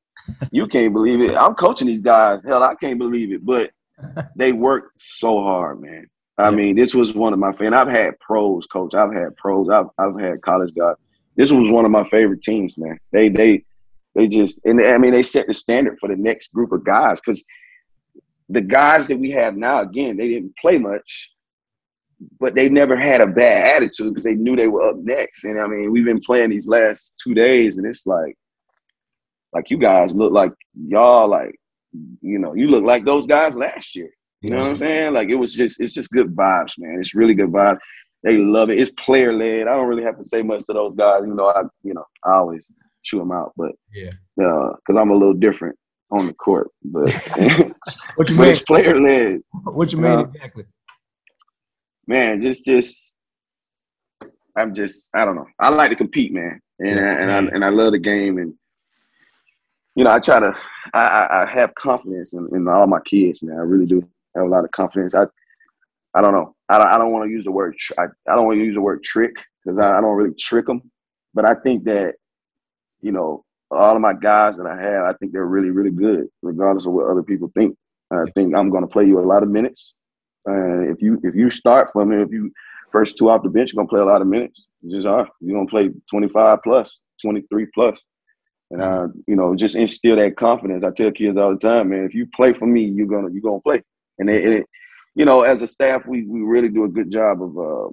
[0.52, 1.36] you can't believe it.
[1.36, 2.42] I'm coaching these guys.
[2.42, 3.44] Hell, I can't believe it.
[3.44, 3.70] But
[4.36, 6.06] they work so hard, man.
[6.38, 6.56] I yeah.
[6.56, 8.94] mean, this was one of my and I've had pros, coach.
[8.94, 9.68] I've had pros.
[9.70, 10.96] I've I've had college guys
[11.36, 12.98] this was one of my favorite teams, man.
[13.12, 13.64] They they
[14.14, 16.84] they just and they, I mean they set the standard for the next group of
[16.84, 17.44] guys because
[18.48, 21.32] the guys that we have now, again, they didn't play much,
[22.40, 25.44] but they never had a bad attitude because they knew they were up next.
[25.44, 28.36] And I mean, we've been playing these last two days, and it's like,
[29.52, 31.58] like you guys look like y'all like,
[32.20, 34.10] you know, you look like those guys last year.
[34.42, 35.14] You know what I'm saying?
[35.14, 36.96] Like it was just, it's just good vibes, man.
[37.00, 37.78] It's really good vibes.
[38.22, 38.80] They love it.
[38.80, 39.68] It's player led.
[39.68, 41.22] I don't really have to say much to those guys.
[41.26, 42.70] You know, I you know I always
[43.04, 45.76] chew them out, but yeah, because uh, I'm a little different
[46.10, 46.68] on the court.
[46.82, 47.12] But
[48.16, 48.50] what you mean?
[48.50, 49.40] It's player led.
[49.64, 50.64] What you mean uh, exactly?
[52.08, 53.14] Man, just just
[54.56, 55.46] I'm just I don't know.
[55.60, 57.20] I like to compete, man, and yeah.
[57.20, 58.54] and I and I love the game, and
[59.96, 60.54] you know I try to
[60.94, 63.58] I, I have confidence in, in all my kids, man.
[63.58, 65.14] I really do I have a lot of confidence.
[65.14, 65.24] I
[66.14, 66.54] I don't know.
[66.68, 67.76] I don't, I don't want to use the word.
[67.78, 69.32] Tr- I, I don't want to use the word trick
[69.64, 70.82] because I, I don't really trick them.
[71.34, 72.16] But I think that
[73.02, 76.28] you know all of my guys that I have, I think they're really really good,
[76.42, 77.76] regardless of what other people think.
[78.12, 79.94] I think I'm going to play you a lot of minutes.
[80.46, 82.52] And if you if you start for me, if you
[82.92, 84.66] first two off the bench, you're going to play a lot of minutes.
[84.82, 85.28] You just are.
[85.40, 88.02] You're going to play 25 plus, 23 plus.
[88.70, 90.82] And I, you know, just instill that confidence.
[90.82, 93.42] I tell kids all the time, man, if you play for me, you're gonna you're
[93.42, 93.82] gonna play.
[94.18, 94.66] And it, it
[95.14, 97.88] you know, as a staff, we we really do a good job of, uh,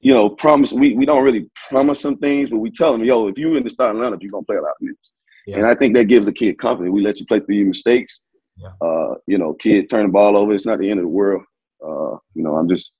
[0.00, 0.72] you know, promise.
[0.72, 3.64] We we don't really promise some things, but we tell them, yo, if you're in
[3.64, 5.12] the starting lineup, you're gonna play a lot of minutes.
[5.46, 5.58] Yeah.
[5.58, 6.92] And I think that gives a kid confidence.
[6.92, 8.20] We let you play through your mistakes.
[8.56, 8.72] Yeah.
[8.80, 10.54] Uh, you know, kid turn the ball over.
[10.54, 11.42] It's not the end of the world.
[11.84, 12.94] Uh, you know, I'm just,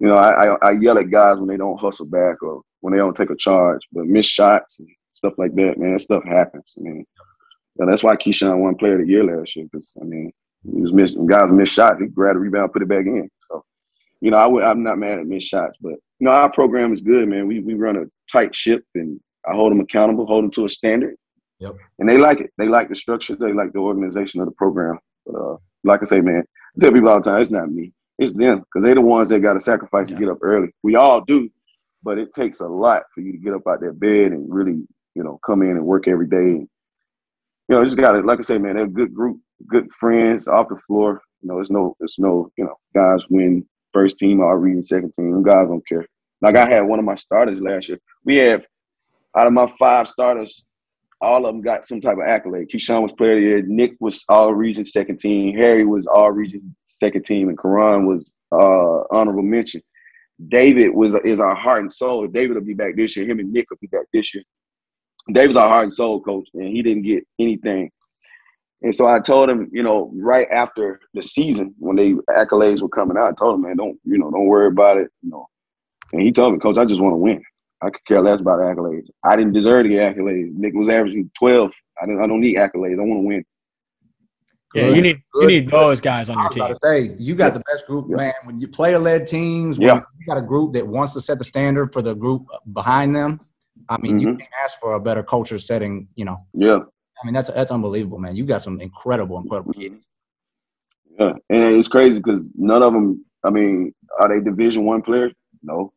[0.00, 2.92] you know, I, I, I yell at guys when they don't hustle back or when
[2.92, 5.78] they don't take a charge, but miss shots and stuff like that.
[5.78, 6.74] Man, that stuff happens.
[6.78, 7.04] I mean,
[7.76, 9.66] that's why Keyshawn won Player of the Year last year.
[9.70, 10.32] Because I mean,
[10.64, 12.00] he was missing guys missed shots.
[12.00, 13.28] He grabbed a rebound, put it back in.
[13.50, 13.64] So,
[14.20, 17.02] you know, I I'm not mad at missed shots, but you know, our program is
[17.02, 17.46] good, man.
[17.46, 20.68] We we run a tight ship, and I hold them accountable, hold them to a
[20.68, 21.16] standard.
[21.60, 21.76] Yep.
[21.98, 22.50] And they like it.
[22.58, 23.34] They like the structure.
[23.34, 24.98] They like the organization of the program.
[25.26, 26.44] But uh, like I say, man,
[26.80, 27.92] tell people all the time, it's not me.
[28.18, 30.16] It's them because they're the ones that got to sacrifice Yeah.
[30.16, 30.68] to get up early.
[30.82, 31.48] We all do,
[32.02, 34.86] but it takes a lot for you to get up out that bed and really,
[35.14, 36.66] you know, come in and work every day.
[37.68, 38.24] You know, just got it.
[38.24, 41.20] like I say, man, they're a good group, good friends off the floor.
[41.42, 45.12] You know, it's no, it's no, you know, guys win first team or reading second
[45.14, 45.32] team.
[45.32, 46.06] Them guys don't care.
[46.40, 47.98] Like I had one of my starters last year.
[48.24, 48.64] We have
[49.36, 50.64] out of my five starters,
[51.20, 52.68] all of them got some type of accolade.
[52.68, 53.62] Keyshawn was player of the year.
[53.62, 55.56] Nick was all region second team.
[55.56, 59.82] Harry was all region second team, and Karan was uh, honorable mention.
[60.46, 62.26] David was is our heart and soul.
[62.28, 63.26] David will be back this year.
[63.26, 64.44] Him and Nick will be back this year.
[65.32, 67.90] David's our heart and soul coach, and he didn't get anything.
[68.82, 72.88] And so I told him, you know, right after the season when they accolades were
[72.88, 75.46] coming out, I told him, man, don't you know, don't worry about it, you know.
[76.12, 77.42] And he told me, Coach, I just want to win.
[77.82, 79.08] I could care less about accolades.
[79.24, 80.52] I didn't deserve to get accolades.
[80.54, 81.72] Nick was averaging twelve.
[82.00, 82.22] I don't.
[82.22, 82.98] I don't need accolades.
[82.98, 83.44] I want to win.
[84.74, 85.80] Yeah, Good, you need you need good.
[85.80, 86.74] those guys on I your was about team.
[87.08, 88.16] to say, you got the best group, Yeah.
[88.16, 88.32] man.
[88.44, 89.94] When you player led teams, when Yeah.
[90.20, 93.40] you got a group that wants to set the standard for the group behind them.
[93.88, 94.38] I mean, you Mhm.
[94.38, 96.08] can't ask for a better culture setting.
[96.14, 96.78] You know, Yeah,
[97.22, 98.36] I mean, that's that's unbelievable, man.
[98.36, 100.06] You got some incredible, incredible kids.
[101.18, 101.32] yeah.
[101.50, 103.24] And it's crazy because none of them.
[103.44, 105.32] I mean, are they Division One players?
[105.62, 105.92] No,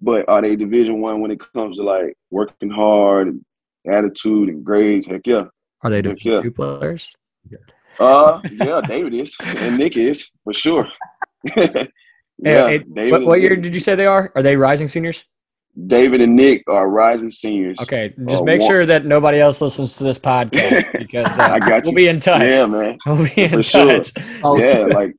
[0.00, 3.44] but are they Division One when it comes to like working hard and
[3.88, 5.06] attitude and grades?
[5.06, 5.44] Heck yeah.
[5.82, 6.02] Are they Yeah.
[6.02, 7.08] Division two players?
[7.98, 8.80] Uh, yeah.
[8.80, 10.88] David is and Nick is for sure.
[11.56, 11.84] yeah,
[12.38, 14.32] Yeah, hey, David what, what year did you say they are?
[14.34, 15.24] Are they rising seniors?
[15.86, 17.78] David and Nick are rising seniors.
[17.80, 21.42] Okay, just Uh, make one- sure that nobody else listens to this podcast because uh,
[21.42, 22.42] I got we'll be in touch.
[22.42, 22.98] Yeah, man.
[23.06, 23.92] We'll be in For sure.
[23.94, 24.12] touch.
[24.44, 25.14] Oh, yeah, like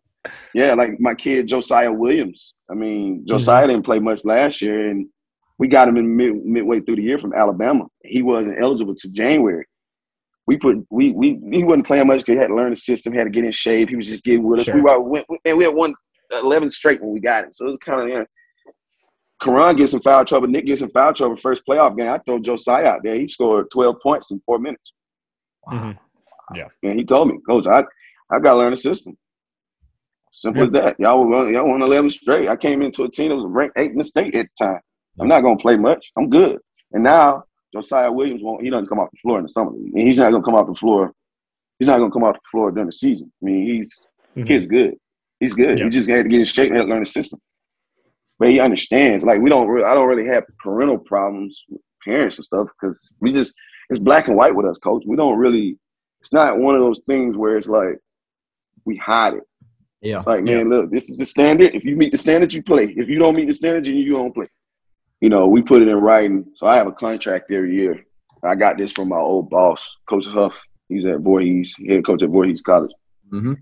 [0.54, 2.54] yeah, like my kid Josiah Williams.
[2.70, 5.08] I mean, Josiah didn't play much last year, and
[5.58, 7.86] we got him in mid, midway through the year from Alabama.
[8.04, 9.66] He wasn't eligible to January.
[10.48, 13.14] We put we we he wasn't playing much because he had to learn the system.
[13.14, 13.90] He had to get in shape.
[13.90, 14.66] He was just getting with us.
[14.66, 14.76] Sure.
[14.76, 15.94] We were went, and we had won
[16.32, 17.54] eleven straight when we got him.
[17.54, 18.24] So it was kind of yeah.
[19.42, 20.48] Karan gets in foul trouble.
[20.48, 21.36] Nick gets in foul trouble.
[21.38, 23.16] First playoff game, I throw Josiah out there.
[23.16, 24.94] He scored twelve points in four minutes.
[25.68, 25.98] Mhm.
[26.84, 27.80] And he told me, Coach, I,
[28.30, 29.18] I got to learn the system.
[30.32, 31.00] Simple as that.
[31.00, 32.50] Y'all won, y'all won 11 straight.
[32.50, 34.80] I came into a team that was ranked eight in the state at the time.
[35.20, 36.12] I'm not going to play much.
[36.18, 36.58] I'm good.
[36.94, 38.64] And now Josiah Williams won't.
[38.64, 39.94] He doesn't come off the floor in the summer league.
[39.94, 41.12] And he's not going to come off the floor.
[41.80, 43.32] He's not going to come off the floor during the season.
[43.42, 44.02] I mean, he's
[44.38, 44.48] Mhm.
[44.48, 44.96] kid's good.
[45.40, 45.78] He's good.
[45.80, 45.86] Yeah.
[45.86, 47.40] He just had to get in shape and learn the system.
[48.42, 49.24] But he understands.
[49.24, 49.68] Like we don't.
[49.68, 53.54] Really, I don't really have parental problems with parents and stuff because we just
[53.92, 55.04] it's black and white with us, coach.
[55.06, 55.78] We don't really.
[56.22, 58.00] It's not one of those things where it's like
[58.84, 59.44] we hide it.
[60.02, 60.16] Yeah.
[60.16, 61.76] It's like, man, look, this is the standard.
[61.76, 62.86] If you meet the standard, you play.
[62.86, 64.48] If you don't meet the standard, you, you don't play.
[65.20, 66.46] You know, we put it in writing.
[66.56, 68.04] So I have a contract every year.
[68.44, 70.66] I got this from my old boss, Coach Huff.
[70.90, 72.92] He's at Voorhees, head coach at Voorhees College.
[73.32, 73.54] Mm-hmm.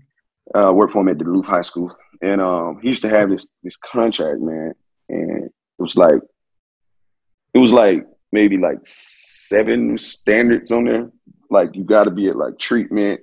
[0.58, 3.48] Uh, worked for him at Duluth High School, and um, he used to have this
[3.62, 4.74] this contract, man.
[5.08, 6.20] And it was like,
[7.54, 11.10] it was like maybe like seven standards on there.
[11.50, 13.20] Like you got to be at like treatment.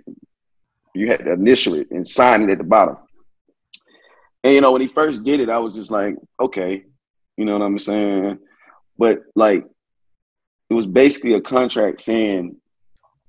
[0.94, 2.98] You had to initial it and sign it at the bottom.
[4.44, 6.84] And you know, when he first did it, I was just like, okay,
[7.38, 8.40] you know what I'm saying?
[8.98, 9.66] But like,
[10.70, 12.58] it was basically a contract saying,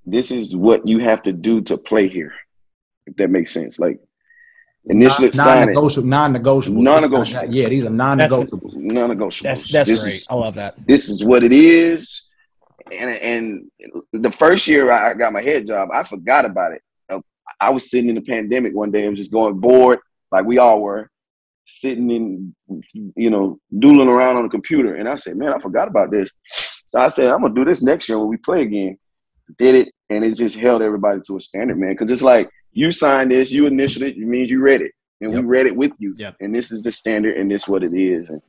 [0.06, 2.32] this is what you have to do to play here.
[3.06, 3.78] If that makes sense.
[3.78, 4.00] Like,
[4.86, 6.08] initially sign it, Non-negotiable.
[6.08, 6.82] Non-negotiable.
[6.82, 7.54] Non-negotiable.
[7.54, 8.72] Yeah, these are non-negotiable.
[8.74, 9.50] non-negotiable.
[9.50, 10.14] That's that's this great.
[10.14, 10.74] Is, I love that.
[10.86, 12.22] this is what it is.
[12.90, 13.70] And and
[14.12, 16.82] the first year I got my head job, I forgot about it.
[17.08, 17.20] Uh,
[17.60, 19.04] I was sitting in the pandemic one day.
[19.04, 19.98] I was just going bored,
[20.32, 21.10] like we all were,
[21.66, 22.54] sitting in,
[23.14, 24.94] you know, doodling around on the computer.
[24.94, 26.30] And I said, man, I forgot about this.
[26.86, 28.98] So I said, I'm gonna do this next year when we play again.
[29.58, 31.90] Did it, and it just held everybody to a standard, man.
[31.90, 35.32] Because it's like you signed this, you initiated it, it means you read it, and
[35.32, 36.14] we read it with you.
[36.16, 36.36] Yep.
[36.40, 38.30] And this is the standard, and this what it is.
[38.30, 38.40] And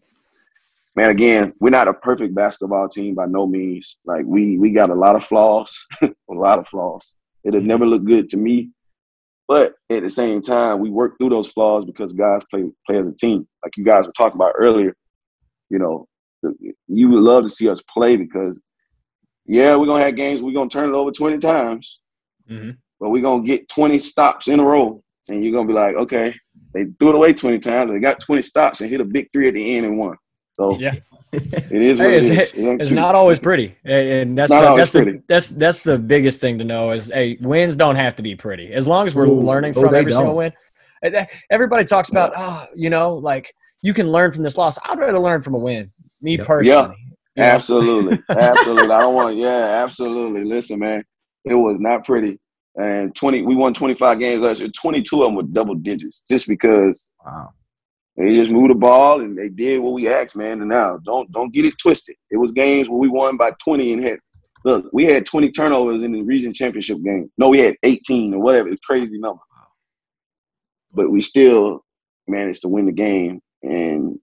[0.95, 3.97] man, again, we're not a perfect basketball team by no means.
[4.05, 7.15] Like we we got a lot of flaws, a lot of flaws.
[7.43, 8.69] It'll never look good to me,
[9.47, 13.07] but at the same time, we work through those flaws because guys play play as
[13.07, 13.47] a team.
[13.63, 14.95] Like you guys were talking about earlier,
[15.71, 16.07] you know,
[16.87, 18.59] you would love to see us play because,
[19.47, 20.43] yeah, we're gonna have games.
[20.43, 21.99] We're gonna turn it over twenty times,
[22.47, 22.77] Mhm.
[22.99, 26.33] But we're gonna get twenty stops in a row, and you're gonna be like, okay,
[26.73, 27.91] they threw it away twenty times.
[27.91, 30.15] They got twenty stops and hit a big three at the end and won.
[30.53, 30.93] So Yeah.
[31.31, 34.61] it is what Hey, it it's- It It's not always pretty, and and that's not
[34.61, 37.95] the, always that's the, that's that's the biggest thing to know is hey, wins don't
[37.95, 40.35] have to be pretty as long as we're Ooh, learning oh, from every single don't.
[40.37, 40.53] win.
[41.03, 44.77] Eh, everybody talks about oh, you know, like you can learn from this loss.
[44.83, 45.91] I'd rather learn from a win.
[46.21, 46.47] Me Yep.
[46.47, 46.95] personally.
[47.35, 47.49] You know?
[47.49, 48.91] Absolutely, absolutely.
[48.91, 49.37] I don't want.
[49.37, 50.43] Yeah, absolutely.
[50.43, 51.03] Listen, man,
[51.45, 52.37] it was not pretty.
[52.77, 54.69] And 20 we won 25 games last year.
[54.69, 57.49] 22 of them were double digits just because Wow.
[58.17, 60.61] they just moved the ball and they did what we asked man.
[60.61, 62.15] And now don't don't get it twisted.
[62.31, 64.19] It was games where we won by 20 and had
[64.65, 67.31] look we had 20 turnovers in the region championship game.
[67.37, 68.69] No we had 18 or whatever.
[68.69, 69.41] It's crazy number.
[70.93, 71.83] But we still
[72.27, 74.19] managed to win the game and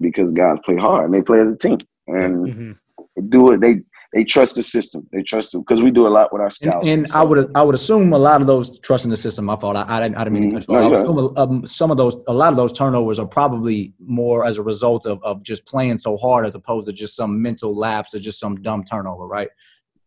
[0.00, 1.78] because guys play hard and they play as a team.
[2.06, 2.78] And Mhm.
[3.16, 3.80] they do it they
[4.14, 6.54] they trust the system they trust them because we do a lot with our And,
[6.54, 9.16] scouts and so- I would I would assume a lot of those trust in the
[9.16, 9.44] system.
[9.44, 9.76] My fault.
[9.76, 10.60] I, I didn't I didn't mean Mhm.
[10.68, 10.74] you.
[10.74, 14.46] No, I assume, um, some of those a lot of those turnovers are probably more
[14.46, 17.76] as a result of, of just playing so hard as opposed to just some mental
[17.76, 19.48] lapse or just some dumb turnover, right?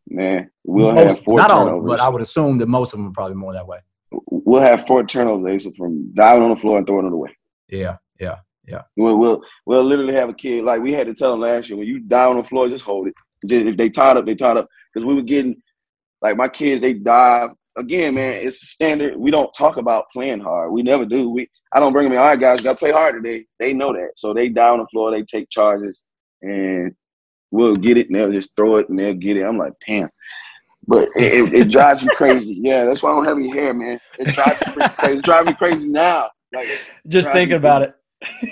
[0.10, 2.98] man we'll Most- have four not all, turnovers but I would assume that most of
[3.00, 3.80] them are probably more that way.
[4.32, 7.36] we'll have four turnovers from diving on the floor and throwing it away.
[7.68, 8.38] Yeah, yeah.
[8.98, 11.78] We'll, we'll we'll literally have a kid like we had to tell them last year
[11.78, 13.14] when you dive on the floor, just hold it.
[13.46, 15.62] Just, if they tied up, they tied up because we were getting
[16.22, 16.82] like my kids.
[16.82, 18.46] They dive again, man.
[18.46, 19.16] It's standard.
[19.16, 20.72] We don't talk about playing hard.
[20.72, 21.30] We never do.
[21.30, 22.20] We I don't bring them in.
[22.20, 23.46] All right, guys, got to play hard today.
[23.60, 25.12] They know that, so they on the floor.
[25.12, 26.02] They take charges,
[26.42, 26.94] and
[27.52, 29.44] we'll get it, and they'll just throw it, and they'll get it.
[29.44, 30.10] I'm like, damn.
[30.88, 32.60] But it, it, it drives you crazy.
[32.62, 34.00] Yeah, that's why I don't have any hair, man.
[34.18, 35.14] It drives me crazy.
[35.14, 36.30] It's driving me crazy now.
[36.54, 36.68] Like
[37.08, 37.96] Just Drives thinking about it.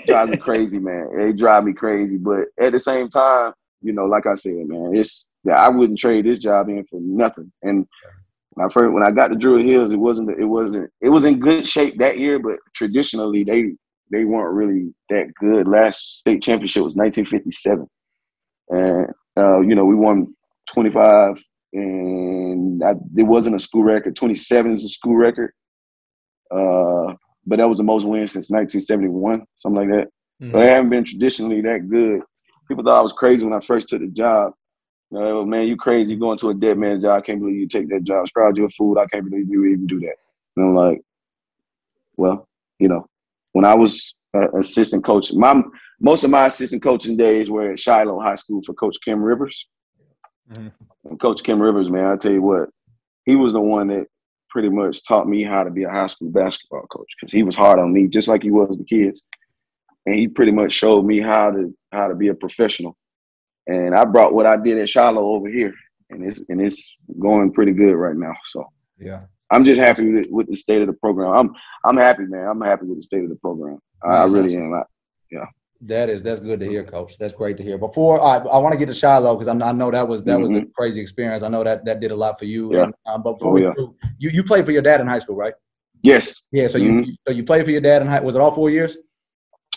[0.06, 1.16] drives me crazy, man.
[1.16, 2.18] They drive me crazy.
[2.18, 5.98] But at the same time, you know, like I said, man, it's yeah, I wouldn't
[5.98, 7.52] trade this job in for nothing.
[7.62, 7.86] And
[8.50, 11.24] when I first when I got to Druid Hills, it wasn't it wasn't it was
[11.24, 13.72] in good shape that year, but traditionally they
[14.12, 15.68] they weren't really that good.
[15.68, 17.86] Last state championship was 1957,
[18.70, 20.34] and uh, you know we won
[20.72, 21.42] 25,
[21.74, 24.16] and I, it wasn't a school record.
[24.16, 25.52] 27 is a school record.
[26.50, 27.14] Uh,
[27.46, 30.08] but that was the most wins since 1971, something like that.
[30.42, 30.52] Mhm.
[30.52, 32.22] So they haven't been traditionally that good.
[32.68, 34.52] People thought I was crazy when I first took the job.
[35.10, 36.12] You know, man, you crazy.
[36.12, 37.16] You going to a dead man's job.
[37.16, 38.26] I can't believe you take that job.
[38.26, 38.98] Scrounge your food.
[38.98, 40.14] I can't believe you even do that.
[40.56, 41.00] And I'm like,
[42.16, 42.48] well,
[42.78, 43.06] you know,
[43.52, 45.62] when I was uh, assistant coach, my
[46.00, 49.68] most of my assistant coaching days were at Shiloh High School for Coach Kim Rivers.
[50.50, 50.72] Mhm.
[51.04, 52.68] And Coach Kim Rivers, man, I tell you what,
[53.24, 54.06] he was the one that
[54.50, 57.54] pretty much taught me how to be a high school basketball coach because he was
[57.54, 59.22] hard on me, just like he was the kids.
[60.06, 62.96] And he pretty much showed me how to how to be a professional.
[63.66, 65.74] And I brought what I did at Shiloh over here,
[66.10, 68.34] and it's and it's going pretty good right now.
[68.44, 68.64] So
[68.98, 69.22] Yeah.
[69.50, 71.32] I'm just happy with, with the state of the program.
[71.36, 71.50] I'm
[71.84, 72.46] I'm happy, man.
[72.48, 73.78] I'm happy with the state of the program.
[74.02, 74.74] I, I really awesome.
[74.74, 74.74] am.
[74.74, 75.46] I,
[75.82, 77.18] That is that's good to hear, Coach.
[77.18, 77.76] That's great to hear.
[77.76, 80.50] Before I, I want to get to Shiloh because I know that was that was
[80.56, 81.42] a crazy experience.
[81.42, 82.72] I know that that did a lot for you.
[82.74, 82.84] Yeah.
[82.84, 83.72] And, um, but before Oh, yeah.
[83.76, 85.54] do, you you played for your dad in high school, right?
[86.02, 86.68] yes, Yeah.
[86.68, 87.06] So Mhm.
[87.06, 88.20] you so you played for your dad in high.
[88.20, 88.96] Was it all four years?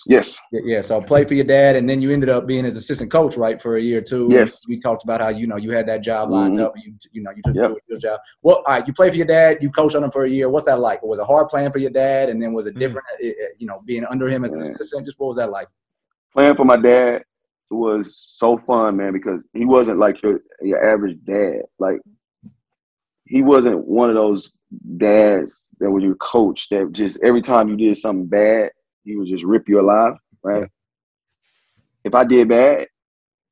[0.09, 0.81] Yes, Yeah.
[0.81, 3.61] So play for your dad, and then you ended up being his assistant coach, right,
[3.61, 4.27] for a year or two.
[4.31, 4.67] Yes.
[4.67, 6.63] We talked about how you know you had that job lined Mhm.
[6.65, 6.73] up.
[6.83, 7.77] You you know you took Yep.
[7.87, 8.19] your job.
[8.41, 8.85] Well, all right.
[8.87, 9.61] You play for your dad.
[9.63, 10.49] You coach on him for a year.
[10.49, 11.01] What's that like?
[11.03, 12.29] Was it a hard playing for your dad?
[12.29, 12.79] And then was it Mhm.
[12.79, 13.05] different?
[13.23, 15.05] uh, uh, You know, being under him as an assistant.
[15.05, 15.67] Just what was that like?
[16.33, 17.23] playing for my dad
[17.71, 21.61] was so fun, man, because he wasn't like your your average dad.
[21.79, 21.99] Like
[23.25, 24.51] he wasn't one of those
[24.97, 28.71] dads that was your coach that just every time you did something bad,
[29.03, 30.61] he would just rip you alive, right?
[30.61, 30.67] Yeah.
[32.03, 32.87] If I did bad,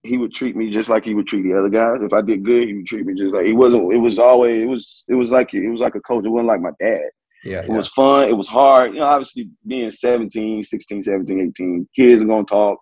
[0.03, 2.01] he would treat me just like he would treat the other guys.
[2.01, 3.93] If I did good, he would treat me just like he wasn't.
[3.93, 6.25] It was always it was it was like it was like a coach.
[6.25, 7.01] It wasn't like my dad.
[7.43, 7.61] Yeah.
[7.61, 8.29] It was fun.
[8.29, 8.93] It was hard.
[8.93, 12.79] You know, obviously being 17, 16, 17, 18, kids are to talk.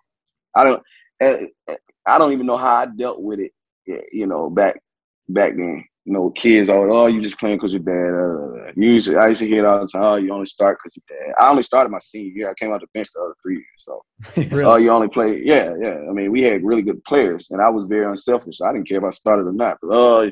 [0.55, 0.83] I don't
[1.21, 1.75] eh, eh,
[2.07, 3.51] I don't even know how I dealt with it,
[3.89, 4.79] eh, you know, back
[5.27, 5.83] back then.
[6.05, 8.13] You know, kids always, oh, you just playing because your dad.
[8.13, 10.03] Uh, you used to, I used to hear it all the time.
[10.03, 11.33] Oh, you only start because your dad.
[11.39, 12.49] I only started my senior year.
[12.49, 13.65] I came out the bench the other three years.
[13.77, 14.01] So,
[14.55, 14.63] Really?
[14.63, 15.41] oh, you only play.
[15.43, 16.01] Yeah, yeah.
[16.07, 18.61] I mean, we had really good players, and I was very unselfish.
[18.61, 19.77] I didn't care if I started or not.
[19.81, 20.31] But oh,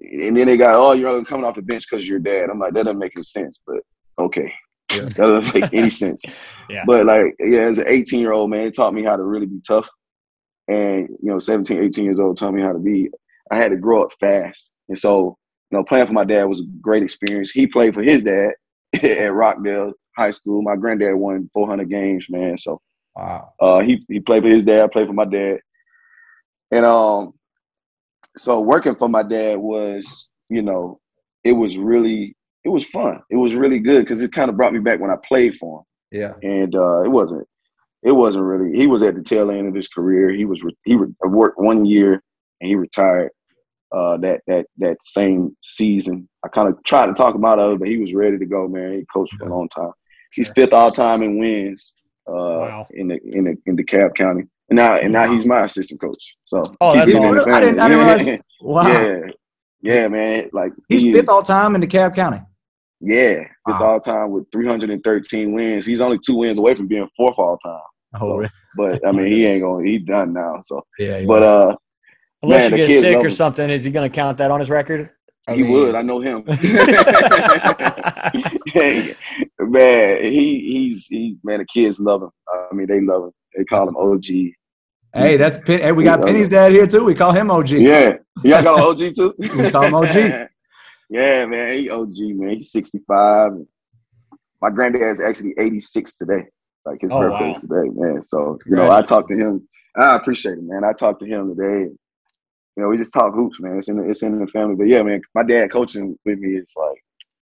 [0.00, 2.50] and then they got, oh, you're only coming off the bench because your dad.
[2.50, 3.58] I'm like, that doesn't make any sense.
[3.66, 3.78] But
[4.18, 4.52] okay,
[4.94, 5.02] Yeah.
[5.02, 6.22] that doesn't make any sense.
[6.70, 6.84] Yeah.
[6.86, 9.44] But like, yeah, as an 18 year old man, it taught me how to really
[9.44, 9.86] be tough.
[10.68, 13.10] And you know, 17, 18 years old taught me how to be.
[13.50, 15.38] I had to grow up fast, and so
[15.70, 17.50] you know, playing for my dad was a great experience.
[17.50, 18.50] He played for his dad
[19.02, 20.60] at Rockdale High School.
[20.60, 22.58] My granddad won 400 games, man.
[22.58, 22.78] So
[23.16, 23.52] Wow.
[23.58, 24.82] uh, he he played for his dad.
[24.82, 25.60] I played for my dad,
[26.70, 27.32] and um,
[28.36, 30.98] so working for my dad was, you know,
[31.44, 33.20] it was really it was fun.
[33.30, 35.80] It was really good because it kind of brought me back when I played for
[36.10, 36.32] him, Yeah.
[36.42, 37.46] and uh, it wasn't
[38.02, 38.76] it wasn't really.
[38.76, 40.30] He was at the tail end of his career.
[40.30, 42.22] He was re- he re- worked one year
[42.60, 43.30] and he retired.
[43.92, 47.72] Uh, that that that same season, I kind of tried to talk him out of
[47.72, 48.66] it, but he was ready to go.
[48.68, 49.90] Man, he coached for a long time.
[50.32, 51.94] He's fifth all time in wins
[52.26, 52.86] uh, Wow.
[52.92, 54.44] in the in the in DeKalb County.
[54.70, 56.36] And now and now he's my assistant coach.
[56.44, 57.52] So Oh, that's it in the awesome.
[57.52, 58.86] I didn't- I didn't realize- Wow.
[58.88, 59.18] yeah,
[59.82, 60.48] Yeah, man.
[60.54, 62.40] Like He's he fifth is- all time in DeKalb County.
[63.02, 63.90] Yeah, fifth Wow.
[63.90, 65.84] all time with 313 wins.
[65.84, 67.80] He's only two wins away from being fourth all time.
[68.14, 68.50] Oh, So- really?
[68.76, 69.84] But I mean, he ain't going.
[69.84, 70.60] to He done now.
[70.64, 71.26] So, Yeah, yeah.
[71.26, 71.76] but uh,
[72.42, 73.30] Unless Man, you get sick love or him.
[73.32, 75.10] something, is he going to count that on his record?
[75.48, 75.94] I he mean- would.
[75.94, 76.44] I know him.
[79.60, 81.60] man, he he's he man.
[81.60, 82.30] The kids love him.
[82.48, 83.30] I mean, they love him.
[83.56, 84.24] They call him OG.
[84.24, 86.26] hey, that's Pen- hey, we got Yeah.
[86.26, 87.04] Penny's dad here too.
[87.04, 87.70] We call him OG.
[87.70, 89.34] Yeah, y'all got an OG too.
[89.56, 90.14] We call him OG.
[91.10, 92.50] yeah, man, he OG man.
[92.50, 93.52] He's sixty five.
[94.60, 96.44] My granddad's actually eighty six today.
[96.86, 98.22] Like his Oh, birthday's today, man.
[98.22, 99.68] So you know, I talked to him.
[99.96, 100.84] I appreciate it, man.
[100.84, 101.90] I talked to him today.
[102.76, 103.76] You know, we just talk hoops, man.
[103.76, 104.76] It's in the, it's in the family.
[104.76, 107.04] But yeah, man, my dad coaching with me is like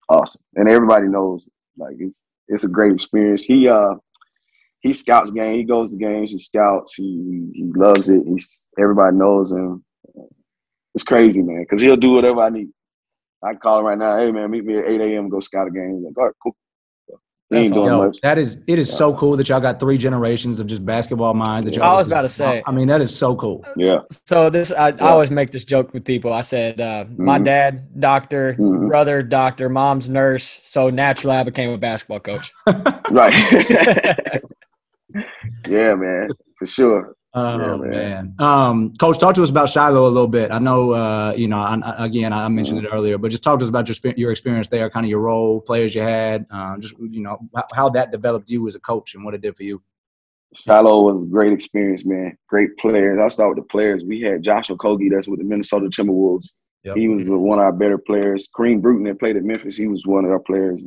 [0.09, 1.47] awesome, and everybody knows
[1.77, 3.43] like it's it's a great experience.
[3.43, 3.95] He uh
[4.81, 5.55] he scouts game.
[5.57, 6.31] He goes to games.
[6.31, 6.95] He scouts.
[6.95, 8.23] He he loves it.
[8.25, 9.85] He's everybody knows him.
[10.95, 12.69] It's crazy, man, because he'll do whatever I need.
[13.43, 14.17] I call him right now.
[14.17, 15.29] Hey, man, meet me at 8 a.m.
[15.29, 15.97] Go scout a game.
[15.97, 16.57] He's like, all right, cool.
[17.53, 18.19] So, he That's ain't doing Yo, much.
[18.23, 21.67] that is it is so cool that y'all got three generations of just basketball minds.
[21.67, 22.61] That y'all I was about to say.
[22.67, 23.65] I mean, that is so cool.
[23.77, 24.01] Yeah.
[24.11, 24.97] So this, I, Yeah.
[25.05, 26.33] I always make this joke with people.
[26.33, 27.45] I said, uh, my Mhm.
[27.45, 28.89] dad, doctor, Mhm.
[28.89, 30.61] brother, doctor, mom's nurse.
[30.65, 32.53] So naturally, I became a basketball coach.
[33.11, 33.33] Right.
[35.69, 36.29] yeah, man,
[36.59, 37.15] for sure.
[37.39, 37.91] Oh Yeah, man.
[37.91, 38.35] man.
[38.39, 40.51] Um, Coach, talk to us about Shiloh a little bit.
[40.51, 43.65] I know, uh, you know, I, again, I mentioned it earlier, but just talk to
[43.65, 46.95] us about your your experience there, kind of your role, players you had, um, just
[46.99, 47.39] you know
[47.75, 49.83] how, that developed you as a coach and what it did for you.
[50.55, 52.39] Shiloh was a great experience, man.
[52.49, 53.19] Great players.
[53.19, 54.03] I'll start with the players.
[54.03, 56.55] We had Joshua Okogie, that's with the Minnesota Timberwolves.
[56.85, 56.97] Yep.
[56.97, 58.49] He was one of our better players.
[58.57, 60.81] Kareem Brewton that played at Memphis, he was one of our players.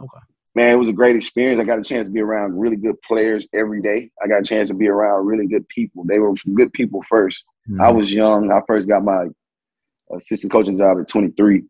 [0.00, 0.20] Okay.
[0.54, 1.58] Man, it was a great experience.
[1.60, 4.10] I got a chance to be around really good players every day.
[4.22, 6.04] I got a chance to be around really good people.
[6.04, 7.44] They were good people first.
[7.46, 7.96] I Mm-hmm.
[7.96, 8.52] was young.
[8.52, 9.26] I first got my
[10.14, 11.64] assistant coaching job at 23.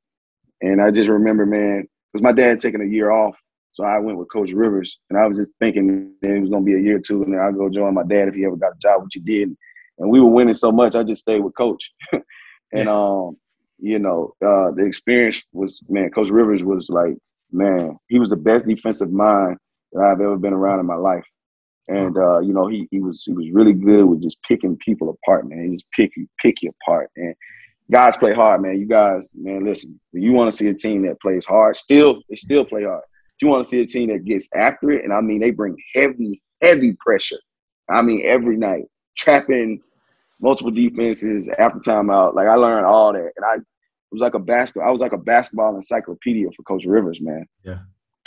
[0.60, 3.36] And I just remember, man, because my dad had taken a year off.
[3.72, 4.98] So I went with Coach Rivers.
[5.08, 7.22] And I was just thinking it was going to be a year or two.
[7.22, 9.20] And then I'd go join my dad if he ever got a job, which he
[9.20, 9.56] did.
[9.98, 11.92] And we were winning so much, I just stayed with Coach.
[12.72, 13.36] and, um,
[13.78, 17.16] you know, uh, the experience was, man, Coach Rivers was like,
[17.54, 19.56] man, he was the best defensive mind
[19.92, 21.24] that I've ever been around in my life.
[21.88, 25.10] And uh, you know, he he was he was really good with just picking people
[25.10, 25.68] apart, man.
[25.68, 27.10] He just pick you pick you apart.
[27.16, 27.34] And
[27.90, 28.78] guys play hard, man.
[28.78, 30.00] You guys, man, listen.
[30.12, 33.02] You want to see a team that plays hard, still they still play hard.
[33.42, 35.76] You want to see a team that gets after it, and I mean they bring
[35.94, 37.40] heavy, heavy pressure.
[37.90, 38.84] I mean every night,
[39.18, 39.82] trapping
[40.40, 42.34] multiple defenses after timeout.
[42.34, 43.56] Like I learned all that, and I
[44.14, 44.88] was like a basketball.
[44.88, 47.46] I was like a basketball encyclopedia for Coach Rivers, man.
[47.64, 47.80] Yeah.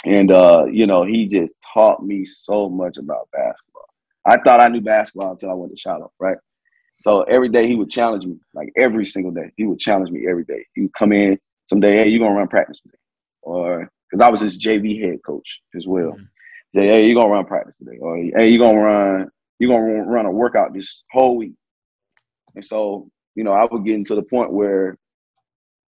[0.05, 3.87] And uh, you know, he just taught me so much about basketball.
[4.25, 6.37] I thought I knew basketball until I went to Shiloh, right?
[7.03, 9.51] So every day he would challenge me, like every single day.
[9.55, 10.65] He would challenge me every day.
[10.75, 12.97] He would come in someday, hey, you're gonna run practice today,
[13.41, 16.11] or because I was his JV head coach as well.
[16.11, 16.27] Mhm.
[16.75, 19.29] Say, hey, you gonna run practice today, or hey, you're gonna run,
[19.59, 21.53] you're gonna run a workout this whole week.
[22.55, 24.97] And so, you know, I would get into the point where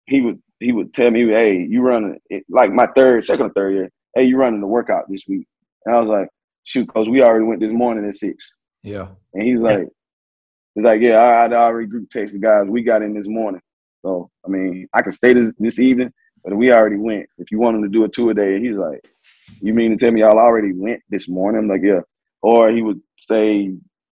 [0.07, 3.73] he would he would tell me, hey, you running like my third, second or third
[3.73, 5.47] year, hey, you running the workout this week.
[5.85, 6.29] And I was like,
[6.63, 8.53] shoot, coach, we already went this morning at six.
[8.81, 9.09] Yeah.
[9.33, 9.87] And he's like,
[10.73, 12.65] he's like, yeah, I, I already group text the guys.
[12.67, 13.61] We got in this morning.
[14.03, 16.11] So I mean, I can stay this this evening,
[16.43, 17.27] but we already went.
[17.37, 19.01] If you want him to do a two a day, and he's like,
[19.61, 21.61] you mean to tell me y'all already went this morning?
[21.61, 22.01] I'm like, yeah.
[22.41, 23.53] Or he would say,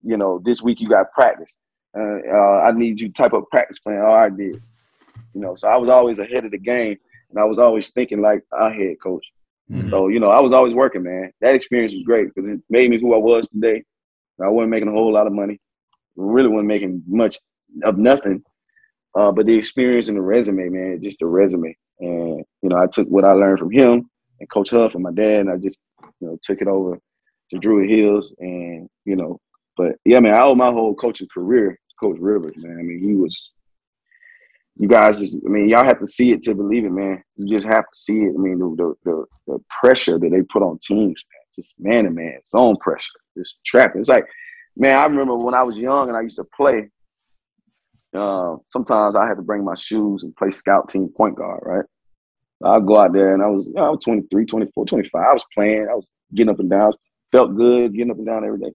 [0.02, 1.56] you know, this week you got practice.
[1.98, 4.02] Uh, uh, I need you to type up practice plan.
[4.04, 4.62] Oh, I did.
[5.34, 6.97] You know, so I was always ahead of the game,
[7.29, 9.25] and I was always thinking like our head coach.
[9.71, 9.89] Mhm.
[9.89, 11.31] So you know, I was always working, man.
[11.41, 13.84] That experience was great because it made me who I was today.
[14.41, 15.59] I wasn't making a whole lot of money.
[16.15, 17.38] Really wasn't making much
[17.84, 18.43] of nothing.
[19.15, 21.75] Uh, but the experience and the resume, man, just the resume.
[21.99, 24.09] And you know, I took what I learned from him
[24.39, 25.77] and Coach Huff and my dad, and I just
[26.19, 26.99] you know took it over
[27.51, 28.34] to Druid Hills.
[28.39, 29.39] And you know,
[29.77, 32.77] but yeah, man, I owe my whole coaching career to Coach Rivers, man.
[32.79, 33.53] I mean, he was.
[34.78, 37.24] You guys just, I mean, y'all have to see it to believe it, man.
[37.36, 38.34] You just have to see it.
[38.36, 42.09] I mean, the the, the, pressure that they put on teams, man, just man to
[42.09, 43.99] man, zone pressure, just trapping.
[43.99, 44.26] It's like,
[44.76, 46.89] man, I remember when I was young and I used to play.
[48.15, 51.86] Uh, sometimes I had to bring my shoes and play scout team point guard, right?
[52.63, 55.21] I'd go out there and I was, you know, I was 23, 24, 25.
[55.21, 55.88] I was playing.
[55.89, 56.93] I was getting up and down.
[57.32, 58.74] Felt good getting up and down every day.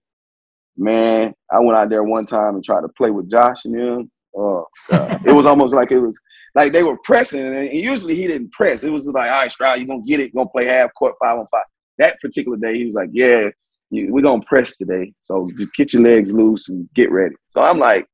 [0.77, 4.11] Man, I went out there one time and tried to play with Josh and them.
[4.35, 6.19] Oh, it was almost like it was
[6.55, 8.83] like they were pressing, and usually he didn't press.
[8.83, 11.37] It was like, all right, Stroud, you're gonna get it, gonna play half court five
[11.37, 11.65] on five.
[11.97, 13.49] That particular day, he was like, Yeah,
[13.91, 15.13] we're gonna press today.
[15.21, 17.35] So just get your legs loose and get ready.
[17.51, 18.07] So I'm like,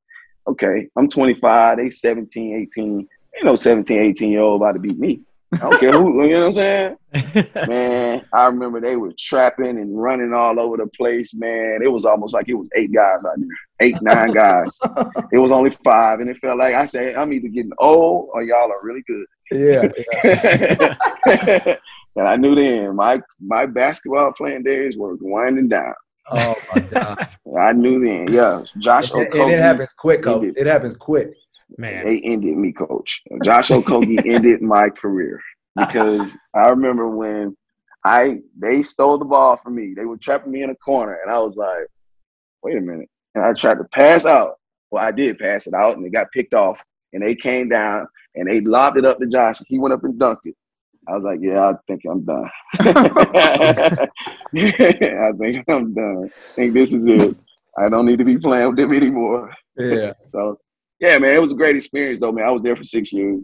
[0.47, 4.97] okay, I'm 25, they 17, 18, you know, 17, 18 year old about to beat
[4.97, 5.21] me.
[5.55, 6.97] I don't care who, you know what I'm saying?
[7.67, 11.79] Man, I remember they were trapping and running all over the place, man.
[11.81, 13.47] It was almost like it was eight guys out there,
[13.79, 14.79] eight, nine guys.
[15.31, 18.43] it was only five, and it felt like I said, I'm either getting old or
[18.43, 19.25] y'all are really good.
[19.51, 19.91] Yeah.
[22.15, 25.93] and I knew then my my basketball playing days were winding down.
[26.31, 27.29] Oh my god.
[27.57, 28.63] I knew then, yeah.
[28.79, 30.53] Josh And, Okogie, it happens quick, coach.
[30.57, 31.33] It happens quick.
[31.77, 32.03] Man.
[32.03, 33.21] they ended me, coach.
[33.43, 35.41] Josh Okogie ended my career
[35.75, 37.55] because I remember when
[38.05, 39.93] I they stole the ball from me.
[39.95, 41.87] They were trapping me in a corner, and I was like,
[42.63, 44.55] "Wait a minute!" And I tried to pass out.
[44.91, 46.77] Well, I did pass it out, and it got picked off.
[47.13, 49.59] And they came down and they lobbed it up to Josh.
[49.67, 50.55] He went up and dunked it.
[51.07, 52.49] I was like, "Yeah, I think I'm done.
[52.79, 54.07] I
[55.37, 56.25] think I'm done.
[56.25, 57.35] I think this is it.
[57.77, 60.13] I don't need to be playing with them anymore." Yeah.
[60.31, 60.59] So
[60.99, 62.47] yeah, man, it was a great experience though, man.
[62.47, 63.39] I was there for six years.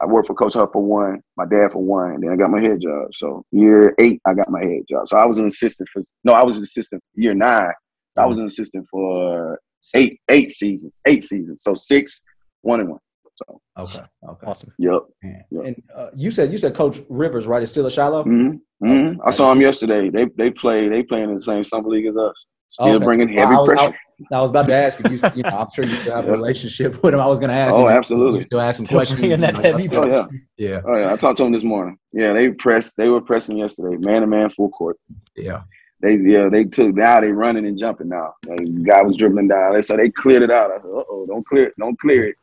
[0.00, 2.50] I worked for Coach Huff for one, my dad for one, and then I got
[2.50, 3.12] my head job.
[3.12, 5.08] So year eight, I got my head job.
[5.08, 7.72] So I was an assistant for no, I was an assistant year nine.
[8.16, 9.60] I was an assistant for
[9.94, 11.62] eight eight seasons, eight seasons.
[11.62, 12.22] So six,
[12.62, 13.00] one and one.
[13.36, 14.00] So Okay.
[14.28, 14.46] Okay.
[14.46, 14.72] Awesome.
[14.78, 15.02] yep.
[15.22, 15.44] Man.
[15.50, 15.60] Yeah.
[15.66, 17.62] And uh, you said you said Coach Rivers, right?
[17.62, 18.24] Is still a Shiloh.
[18.24, 18.50] hmm
[18.84, 20.10] hmm I saw him yesterday.
[20.10, 22.44] They they play they playing in the same summer league as us.
[22.68, 23.04] Still Okay.
[23.04, 23.94] bringing heavy I was- pressure.
[24.32, 25.10] I was about to ask you.
[25.10, 27.20] you, you know, I'm sure you still have a relationship with him.
[27.20, 27.72] I was going to ask.
[27.72, 28.46] Oh, you, absolutely.
[28.50, 29.20] You ask asking Still questions.
[29.20, 30.26] bringing that heavy Oh yeah.
[30.56, 30.80] Yeah.
[30.84, 31.12] Oh yeah.
[31.12, 31.98] I talked to him this morning.
[32.12, 32.96] Yeah, they pressed.
[32.96, 34.98] They were pressing yesterday, man to man, full court.
[35.36, 35.62] Yeah.
[36.00, 38.34] They yeah they took now they running and jumping now.
[38.46, 39.74] Like, the guy was dribbling down.
[39.74, 40.70] They so they cleared it out.
[40.70, 42.36] I said, uh oh, don't clear it, don't clear it.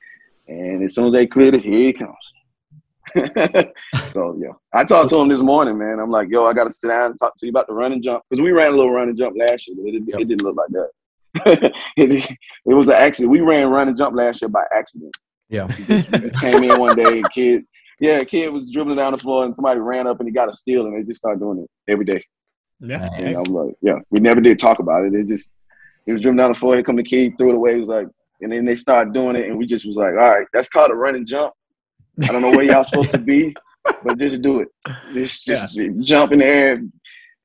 [0.48, 2.34] And as soon as they cleared it, here he comes.
[4.12, 6.00] so yeah, I talked to him this morning, man.
[6.00, 7.94] I'm like, yo, I got to sit down and talk to you about the run
[7.94, 10.20] and jump because we ran a little run and jump last year, but it, Yep.
[10.20, 10.90] it didn't look like that.
[11.98, 13.32] it, it was an accident.
[13.32, 15.16] We ran run and jump last year by accident.
[15.50, 15.66] Yeah.
[15.68, 17.66] We just came in one day, and kid,
[18.00, 20.54] yeah, kid was dribbling down the floor, and somebody ran up and he got a
[20.54, 22.24] steal, and they just started doing it every day.
[22.80, 23.10] Yeah.
[23.16, 25.14] And I'm like, yeah, we never did talk about it.
[25.14, 25.52] It just
[26.06, 27.74] he was dribbling down the floor, here come the kid, threw it away.
[27.74, 28.08] He was like,
[28.42, 30.92] and then they started doing it, and we just was like, all right, that's called
[30.92, 31.54] a run and jump.
[32.24, 33.54] I don't know where y'all supposed to be,
[34.04, 34.70] but just do it.
[35.14, 36.82] Just just jump in the air,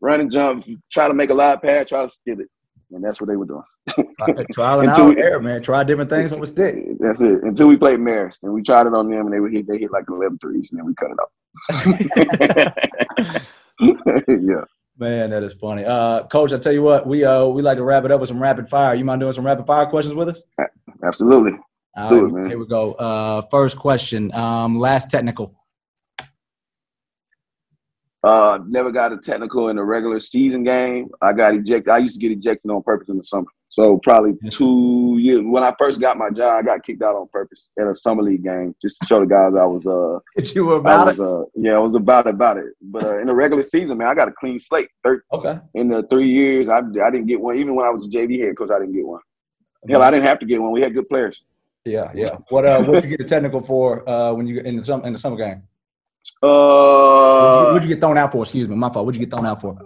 [0.01, 2.49] run and jump, try to make a live pass, try to steal it.
[2.93, 3.63] And that's what they were doing.
[3.89, 5.63] Try- Trial and Until- error, man.
[5.63, 6.77] Try different things on a stick.
[6.99, 7.43] That's it.
[7.43, 9.67] Until we played Marist, and we tried it on them, and they would hit.
[9.67, 11.31] They hit like 11 threes, and then we cut it off.
[14.29, 14.65] yeah.
[14.99, 15.85] Man, that is funny.
[15.85, 18.29] Uh, Coach, I tell you what, we uh we like to wrap it up with
[18.29, 18.95] some rapid fire.
[18.95, 20.43] You mind doing some rapid fire questions with us?
[21.03, 21.53] Absolutely.
[21.97, 22.47] Let's All do right, it, man.
[22.51, 22.93] Here we go.
[22.93, 24.33] Uh, first question.
[24.35, 25.55] Um, last technical.
[28.23, 31.09] Uh, never got a technical in a regular season game.
[31.23, 31.89] I got ejected.
[31.89, 33.47] I used to get ejected on purpose in the summer.
[33.73, 35.43] So probably two years.
[35.45, 38.21] When I first got my job, I got kicked out on purpose at a summer
[38.23, 39.87] league game just to show the guys I was.
[39.87, 40.19] Uh,
[40.55, 41.21] you were about I was.
[41.21, 41.25] it.
[41.27, 42.67] Uh, yeah, I was about about it.
[42.83, 44.89] But uh, in the regular season, man, I got a clean slate.
[45.05, 45.59] Thir- Okay.
[45.75, 47.55] in the three years, I I didn't get one.
[47.57, 49.21] Even when I was a JV head coach, I didn't get one.
[49.89, 50.73] Hell, I didn't have to get one.
[50.73, 51.45] We had good players.
[51.85, 52.37] Yeah, yeah.
[52.49, 55.07] What uh, what did you get a technical for uh when you in the summer
[55.07, 55.63] in the summer game?
[56.43, 58.43] Uh, what did you get thrown out for?
[58.43, 59.07] Excuse me, my fault.
[59.07, 59.79] What did you get thrown out for?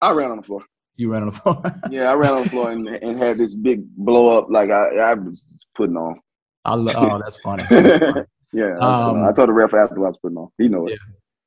[0.00, 0.62] I ran on the floor.
[1.00, 1.62] You ran on the floor.
[1.90, 4.96] Yeah, I ran on the floor and, and had this big blow up like I,
[4.98, 6.20] I was just putting on.
[6.66, 7.64] I lo- oh, that's funny.
[8.52, 9.08] yeah, I, was.
[9.16, 10.48] Um, I told the ref after I was putting on.
[10.58, 10.98] He know it.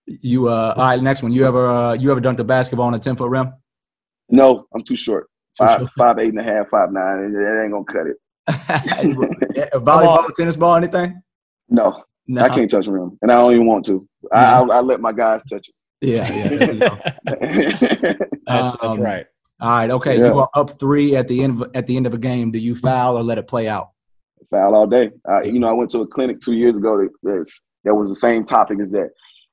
[0.07, 0.99] You uh, all right.
[0.99, 1.31] Next one.
[1.31, 3.53] You ever uh, you ever dunked a basketball on a ten foot rim?
[4.29, 5.25] No, I'm too short.
[5.55, 5.91] Too Five, short.
[5.91, 7.31] five, eight and a half, five, nine.
[7.33, 8.17] That ain't gonna cut it.
[9.55, 11.21] Yeah, volleyball, tennis ball, anything?
[11.69, 12.41] No, No.
[12.41, 14.07] I can't touch the rim, and I don't even want to.
[14.31, 15.75] I, I, I let my guys touch it.
[16.01, 16.47] Yeah, yeah.
[16.49, 16.97] there you go.
[17.27, 18.17] it.
[18.45, 19.25] That's, that's Um, right.
[19.63, 20.19] All right, okay.
[20.19, 20.25] Yeah.
[20.27, 22.51] You are up three at the end of, at the end of a game.
[22.51, 23.91] Do you foul or let it play out?
[24.51, 25.09] Foul all day.
[25.25, 28.09] I, you know, I went to a clinic two years ago that that's, that was
[28.09, 29.11] the same topic as that.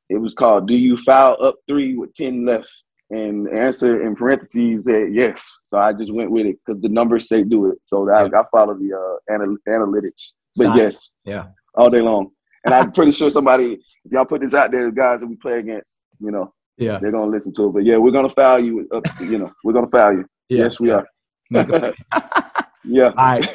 [0.08, 2.68] It was called "Do you foul up three with ten left?"
[3.10, 5.48] And the answer in parentheses said yes.
[5.66, 7.78] So I just went with it because the numbers say do it.
[7.84, 10.34] So I, I follow the uh, anal- analytics.
[10.56, 10.80] But Science.
[10.80, 11.46] yes, Yeah.
[11.76, 12.30] all day long.
[12.64, 15.36] And I'm pretty sure somebody, if y'all put this out there, the guys that we
[15.36, 16.98] play against, you know, Yeah.
[16.98, 17.72] they're gonna listen to it.
[17.74, 18.88] But yeah, we're gonna foul you.
[18.92, 20.24] Up, you know, we're gonna foul you.
[20.48, 20.64] Yeah.
[20.64, 21.06] Yes, we are.
[22.82, 23.46] Yeah, All right.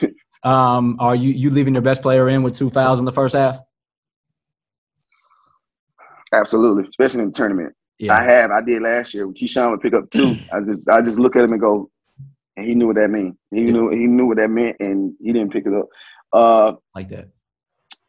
[0.43, 3.33] Um, are you you leaving your best player in with two fouls in the first
[3.35, 3.59] half?
[6.31, 6.87] absolutely.
[6.87, 7.73] Especially in the tournament.
[8.01, 8.21] I Yeah.
[8.23, 8.51] have.
[8.51, 9.27] I did last year.
[9.27, 10.37] Keyshawn would pick up two.
[10.53, 11.89] I just I just look at him and go,
[12.57, 13.35] and he knew what that meant.
[13.51, 13.71] He Yeah.
[13.71, 15.87] knew he knew what that meant, and he didn't pick it up.
[16.31, 17.29] Uh, Like that.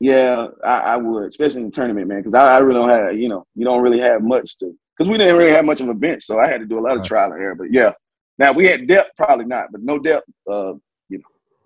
[0.00, 3.16] yeah, I, I would, especially in the tournament, man, because I, I really don't have,
[3.16, 5.88] you know, you don't really have much to, because we didn't really have much of
[5.88, 7.06] a bench, so I had to do a lot of Right.
[7.06, 7.54] trial and error.
[7.54, 7.92] But yeah,
[8.38, 10.28] now we had depth, probably not, but no depth.
[10.50, 10.74] Uh,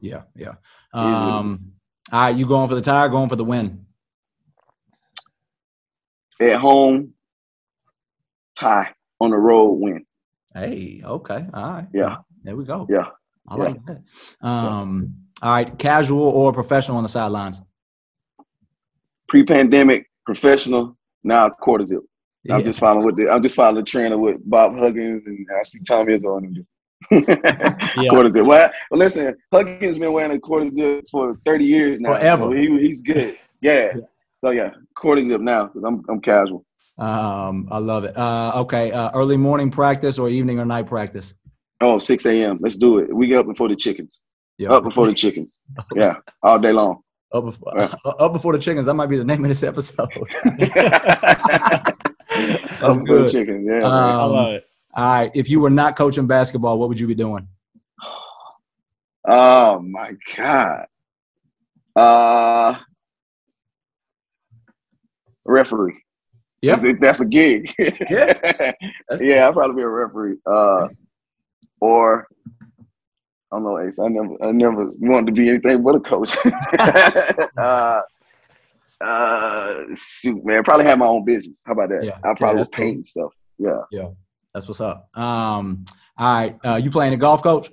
[0.02, 0.22] Yeah.
[0.34, 0.54] Yeah.
[0.94, 1.72] Um,
[2.10, 2.34] all right.
[2.36, 3.06] You going for the tie?
[3.08, 3.84] Going for the win?
[6.40, 7.12] At home,
[8.56, 8.94] tie.
[9.20, 10.06] On the road, win.
[10.54, 11.86] Hey, okay, all right.
[11.92, 12.16] Yeah.
[12.42, 12.86] There we go.
[12.88, 13.08] Yeah.
[13.46, 13.62] I Yeah.
[13.62, 14.02] like that.
[14.40, 17.60] Um, all right, casual or professional on the sidelines?
[19.28, 20.96] Pre-pandemic, professional.
[21.22, 22.00] Now quarter zip.
[22.44, 22.56] Yeah.
[22.56, 23.30] I'm just following with the.
[23.30, 26.44] I'm just following the trend of what Bob Huggins and I see Tommy is on
[26.44, 26.66] him.
[27.10, 28.30] Yeah.
[28.32, 28.46] zip.
[28.46, 32.14] Well, well, listen, Huggins been wearing a quarter zip for 30 years now.
[32.14, 32.42] Forever.
[32.50, 33.36] So he, he's good.
[33.62, 33.92] Yeah.
[34.38, 36.64] So yeah, quarter zip now because I'm I'm casual.
[36.96, 38.16] Um, I love it.
[38.16, 41.34] Uh, okay, uh, early morning practice or evening or night practice?
[41.82, 42.58] Oh, 6 a.m.
[42.60, 43.14] Let's do it.
[43.14, 44.22] We get up before the chickens.
[44.56, 44.70] Yeah.
[44.70, 45.60] Up before the chickens.
[45.94, 47.00] Yeah, all day long.
[47.32, 47.94] Up before, Yeah.
[48.04, 48.86] up before the chickens.
[48.86, 50.08] That might be the name of this episode.
[52.82, 53.28] Up before good.
[53.28, 53.66] the chickens.
[53.66, 53.72] Yeah.
[53.80, 53.84] man.
[53.84, 54.64] I Um, love it.
[54.94, 57.46] all right, if you were not coaching basketball, what would you be doing?
[59.26, 60.86] Oh my god.
[61.94, 62.74] Uh
[65.44, 66.02] referee.
[66.62, 66.76] Yeah.
[67.00, 67.72] That's a gig.
[67.78, 68.32] Yeah.
[68.42, 70.36] That's- yeah, I'll probably be a referee.
[70.46, 70.88] Uh
[71.80, 72.26] or
[73.52, 73.98] I don't know, Ace.
[73.98, 76.36] I never I never wanted to be anything but a coach.
[77.58, 78.00] uh
[79.00, 81.62] uh shoot, man, probably have my own business.
[81.66, 82.04] How about that?
[82.04, 82.18] Yeah.
[82.24, 82.84] I probably Yeah, would that's cool.
[82.84, 83.32] paint stuff.
[83.58, 83.80] Yeah.
[83.90, 84.08] Yeah,
[84.54, 85.08] that's what's up.
[85.16, 85.84] Um,
[86.18, 87.70] all right, uh, you playing the golf coach?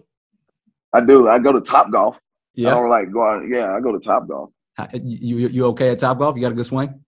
[0.93, 1.27] I do.
[1.27, 2.15] I go to Top Golf.
[2.15, 2.19] I
[2.55, 2.69] Yeah.
[2.71, 3.43] don't like go out.
[3.49, 4.51] Yeah, I go to Top Golf.
[4.77, 6.35] Uh, You, you you okay at Top Golf?
[6.35, 7.03] You got a good swing?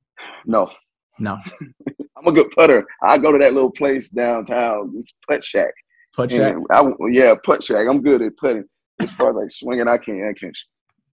[0.45, 0.70] No.
[1.17, 1.38] No.
[2.17, 2.86] I'm a good putter.
[3.01, 4.93] I go to that little place downtown.
[4.97, 5.74] It's putt shack.
[6.15, 6.55] Putt shack.
[6.72, 7.88] I, yeah, putt shack.
[7.88, 8.65] I'm good at putting.
[8.99, 10.24] As far as like swinging, I can't.
[10.26, 10.57] I can't.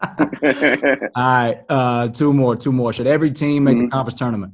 [0.03, 2.93] All right, uh, two more, two more.
[2.93, 3.91] Should every team make the Mhm.
[3.91, 4.53] conference tournament?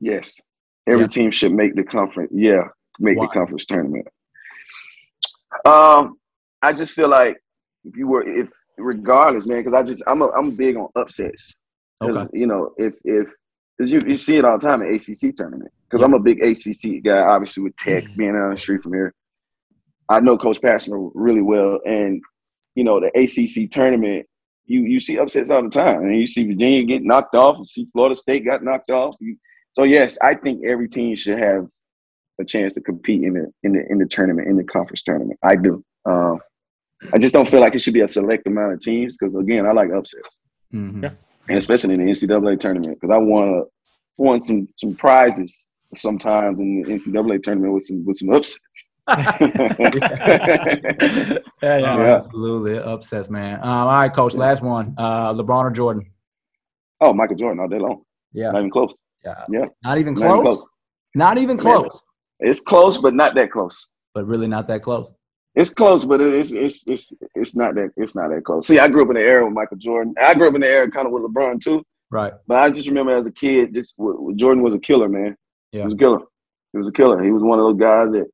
[0.00, 0.40] yes,
[0.86, 1.06] every Yeah.
[1.08, 2.30] team should make the conference.
[2.32, 2.62] Yeah,
[3.00, 3.26] make Why?
[3.26, 4.06] the conference tournament.
[5.64, 6.18] Um,
[6.62, 7.36] I just feel like
[7.84, 11.54] if you were, if regardless, man, because I just I'm a, I'm big on upsets.
[12.00, 12.26] Okay.
[12.32, 13.28] you know, if if
[13.76, 15.70] because you, you see it all the time at ACC tournament.
[15.88, 16.06] Because Yeah.
[16.06, 18.16] I'm a big ACC guy, obviously with Tech Mm-hmm.
[18.16, 19.12] being down the street from here.
[20.08, 22.22] I know Coach Pastner really well, and
[22.74, 24.26] you know the ACC tournament.
[24.66, 27.58] You you see upsets all the time, and you see Virginia get knocked off.
[27.58, 29.16] You see Florida State got knocked off.
[29.20, 29.36] You,
[29.72, 31.66] so yes, I think every team should have
[32.40, 35.38] a chance to compete in the in the in the tournament in the conference tournament.
[35.42, 35.84] I do.
[36.04, 36.40] Um,
[37.12, 39.66] I just don't feel like it should be a select amount of teams because again,
[39.66, 40.38] I like upsets
[40.74, 41.02] Mhm.
[41.02, 41.12] Yeah.
[41.48, 43.70] and especially in the NCAA tournament because I want to
[44.22, 48.88] won some some prizes sometimes in the NCAA tournament with some with some upsets.
[49.08, 49.38] Yeah,
[51.62, 51.80] Oh, yeah.
[51.96, 52.16] Yeah.
[52.16, 53.58] Absolutely, upsets, man.
[53.62, 54.34] Um, all right, coach.
[54.34, 54.94] Last one.
[54.98, 56.10] Uh, LeBron or Jordan?
[57.00, 58.02] oh, Michael Jordan all day long.
[58.32, 58.50] Yeah.
[58.50, 58.92] Not even close.
[59.24, 59.34] Yeah.
[59.50, 59.66] Yeah.
[59.84, 60.58] Not even Not even close.
[60.58, 60.64] close.
[61.14, 61.62] Not even Yes.
[61.62, 61.98] close.
[62.40, 63.88] It's close, but not that close.
[64.14, 65.12] But really, not that close.
[65.54, 68.66] It's close, but it's it's it's it's not that it's not that close.
[68.66, 70.14] See, I grew up in the era with Michael Jordan.
[70.22, 71.82] I grew up in the era kind of with LeBron too.
[72.10, 72.32] Right.
[72.46, 75.36] But I just remember as a kid, just w- w- Jordan was a killer, man.
[75.72, 75.80] Yeah.
[75.80, 76.20] He was a killer.
[76.72, 77.22] He was a killer.
[77.24, 78.28] He was one of those guys that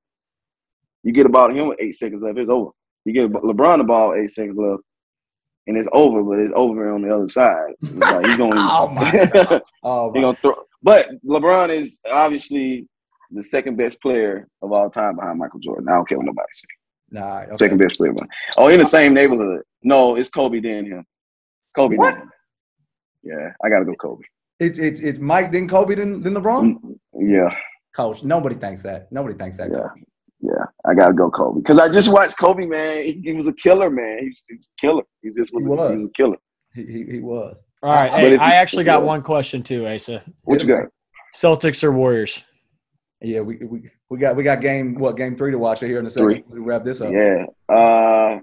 [1.04, 2.70] you get about him with eight seconds left, it's over.
[3.04, 4.82] You get LeBron the ball eight seconds left,
[5.66, 7.72] and it's over, but it's over on the other side.
[7.82, 8.52] It's like he's going.
[8.56, 10.54] Oh, my Oh, he gonna throw.
[10.82, 12.86] But LeBron is obviously
[13.30, 15.88] the second best player of all time behind Michael Jordan.
[15.88, 16.68] I don't care what nobody says.
[17.10, 17.54] Nah, okay.
[17.56, 18.12] Second best player.
[18.56, 19.62] Oh, in the same neighborhood.
[19.82, 21.04] No, it's Kobe then him.
[21.76, 22.14] Kobe What?
[22.14, 22.30] then.
[23.22, 24.22] Yeah, I gotta go Kobe.
[24.60, 26.78] It's it's it's Mike then Kobe then then LeBron.
[26.80, 27.54] Mm, Yeah.
[27.96, 29.10] Coach, nobody thinks that.
[29.12, 29.70] Nobody thinks that.
[29.70, 29.88] Yeah,
[30.44, 33.02] yeah, I gotta go Kobe because I just watched Kobe, man.
[33.04, 34.18] He, he was a killer, man.
[34.20, 35.02] He was, he was a killer.
[35.22, 35.90] He just was, He a, was.
[35.90, 36.36] he was a killer.
[36.74, 37.56] He, he, he was.
[37.82, 38.10] All right.
[38.10, 40.22] But Hey, I actually got one question too, Asa.
[40.42, 40.84] What you got?
[41.34, 42.44] Celtics or Warriors?
[43.22, 46.04] Yeah, we, we we got we got game what game three to watch here in
[46.06, 46.26] a second.
[46.26, 46.44] Three.
[46.46, 47.12] We wrap this up.
[47.12, 48.38] Yeah, uh,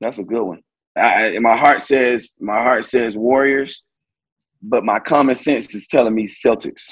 [0.00, 0.60] that's a good one.
[0.96, 3.82] I, I- my heart says my heart says Warriors,
[4.62, 6.90] but my common sense is telling me Celtics.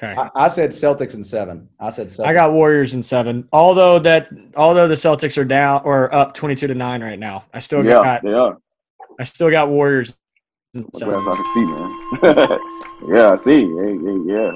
[0.00, 0.14] Okay.
[0.16, 1.68] I, I said Celtics in seven.
[1.80, 2.26] I said Celtics.
[2.26, 3.48] I got Warriors in seven.
[3.52, 7.58] Although that, although the Celtics are down or up twenty-two to nine right now, I
[7.58, 8.58] still Yeah, got, they are.
[9.18, 10.16] I still got Warriors.
[10.74, 11.14] in seven.
[11.14, 12.60] what I can see, man.
[13.16, 13.60] yeah, I see.
[13.62, 14.52] Hey, hey, yeah.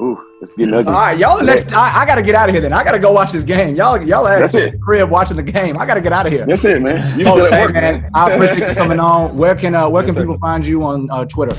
[0.00, 0.92] Ooh, it's getting ugly.
[0.92, 1.38] All right, y'all.
[1.38, 2.60] The next, I, I got to get out of here.
[2.62, 3.74] Then I got to go watch this game.
[3.76, 4.80] Y'all, y'all at That's the it.
[4.80, 5.78] crib watching the game.
[5.78, 6.44] I got to get out of here.
[6.46, 7.18] That's it, man.
[7.18, 8.10] You Oh, still at hey, work, man.
[8.14, 9.36] I appreciate you coming on.
[9.36, 10.22] Where can uh, where Yes, can sir.
[10.22, 11.54] people find you on uh, Twitter?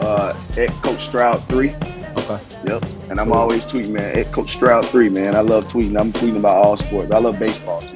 [0.00, 1.70] Uh, at Coach Stroud three.
[2.16, 2.40] Okay.
[2.66, 2.84] Yep.
[3.10, 4.18] And I'm always tweeting, man.
[4.18, 5.36] At Coach Stroud three, man.
[5.36, 5.98] I love tweeting.
[5.98, 7.10] I'm tweeting about all sports.
[7.12, 7.88] I love baseball too.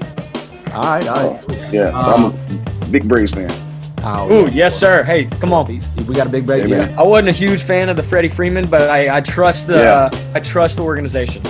[0.75, 1.07] All right.
[1.09, 1.73] All right.
[1.73, 1.91] Yeah.
[2.03, 2.25] So I'm
[2.83, 3.51] a big Braves fan.
[4.03, 5.03] Oh, Ooh, yes, sir.
[5.03, 5.67] Hey, come on.
[5.67, 6.65] We got a big break.
[6.65, 6.95] Hey, Yeah.
[6.99, 10.31] I wasn't a huge fan of the Freddie Freeman, but I, I trust the Yeah.
[10.35, 11.43] I trust the organization.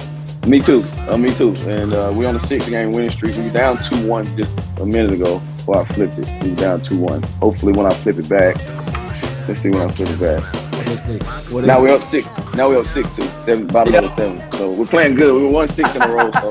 [0.48, 0.82] Me too.
[1.06, 1.54] Uh, me too.
[1.68, 3.36] And uh, we on a six game winning streak.
[3.36, 5.38] We were down two one just a minute ago.
[5.56, 6.42] before I flipped it.
[6.42, 7.22] We were down two one.
[7.40, 8.56] Hopefully, when I flip it back,
[9.48, 10.42] let's see when I'm it back.
[11.50, 12.26] What Now we're up six.
[12.54, 13.22] Now we're up six two.
[13.44, 14.52] Seven, bottom of the seven.
[14.52, 15.34] So we're playing good.
[15.40, 16.30] We won six in a row.
[16.32, 16.48] So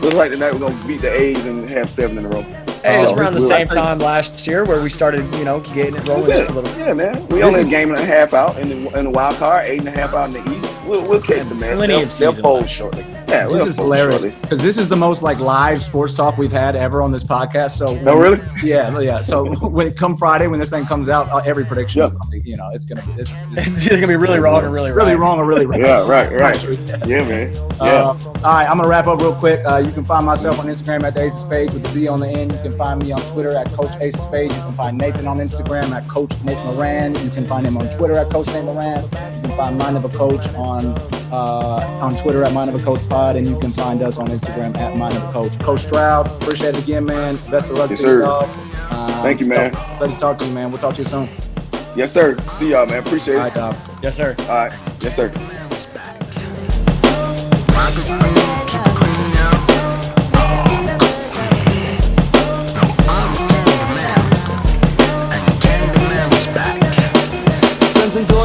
[0.00, 2.42] looks like tonight we're gonna beat the A's and have seven in a row.
[2.82, 5.24] Hey, it was Oh, uh, around the we- same time last year where we started,
[5.36, 6.50] you know, getting it rolling That's just it.
[6.50, 6.78] a little.
[6.78, 7.26] Yeah, man.
[7.28, 9.78] We only a game and a half out in the, in the wild card, eight
[9.80, 10.84] and a half out in the East.
[10.84, 11.78] We'll, we'll catch the man.
[11.78, 12.72] Plenty They'll, of they'll fold left.
[12.74, 13.04] shortly.
[13.34, 16.76] Yeah, This is hilarious because this is the most like live sports talk we've had
[16.76, 17.72] ever on this podcast.
[17.72, 18.40] So No, really?
[18.62, 19.20] yeah, yeah.
[19.20, 22.16] So when it come Friday when this thing comes out, uh, every prediction, is Yep.
[22.18, 24.70] probably, you know, it's gonna be it's, it's It's either gonna be really wrong or
[24.70, 25.04] really right.
[25.04, 25.80] really wrong or really right.
[25.80, 26.62] Yeah, right, right.
[27.06, 27.52] Yeah, man.
[27.52, 27.60] Yeah.
[27.80, 29.60] Uh, all right, I'm gonna wrap up real quick.
[29.66, 32.08] Uh, you can find myself on Instagram at the Ace of Spades with the Z
[32.08, 32.52] on the end.
[32.52, 34.54] You can find me on Twitter at Coach Ace of Spades.
[34.56, 37.14] You can find Nathan on Instagram at Coach Nate Moran.
[37.24, 39.02] You can find him on Twitter at Coach Nate Moran.
[39.56, 40.84] Find Mind of a Coach on
[41.32, 44.26] uh, on Twitter at Mind of a Coach Pod, and you can find us on
[44.28, 45.58] Instagram at Mind of a Coach.
[45.60, 47.36] Coach Stroud, appreciate it again, man.
[47.50, 48.20] Best of luck Yes, to you, sir.
[48.22, 48.48] dog.
[48.90, 49.72] Um, Thank you, man.
[50.00, 50.70] Let me talk to you, man.
[50.70, 51.28] We'll talk to you soon.
[51.96, 52.36] Yes, sir.
[52.54, 52.98] See y'all, man.
[52.98, 53.44] Appreciate All it.
[53.44, 53.76] right, dog.
[54.02, 54.34] Yes, sir.
[54.40, 54.72] All right.
[55.00, 55.28] Yes, sir.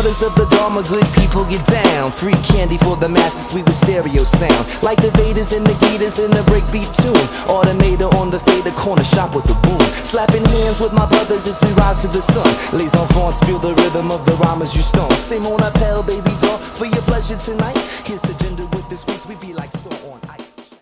[0.10, 2.12] Daughters of the Dharma, good people get down.
[2.12, 4.66] Free candy for the masses, sweet with stereo sound.
[4.82, 7.28] Like the Vedas and the Gitas in the breakbeat tune.
[7.45, 9.80] Automator on the fader corner shop with the boom.
[10.03, 12.47] Slapping hands with my brothers as we rise to the sun.
[12.74, 15.12] Les enfants feel the rhythm of the rhymes you stone.
[15.12, 17.78] Same on appel, baby doll, for your pleasure tonight.
[18.03, 19.68] Here's to gender with the sweets, we be like.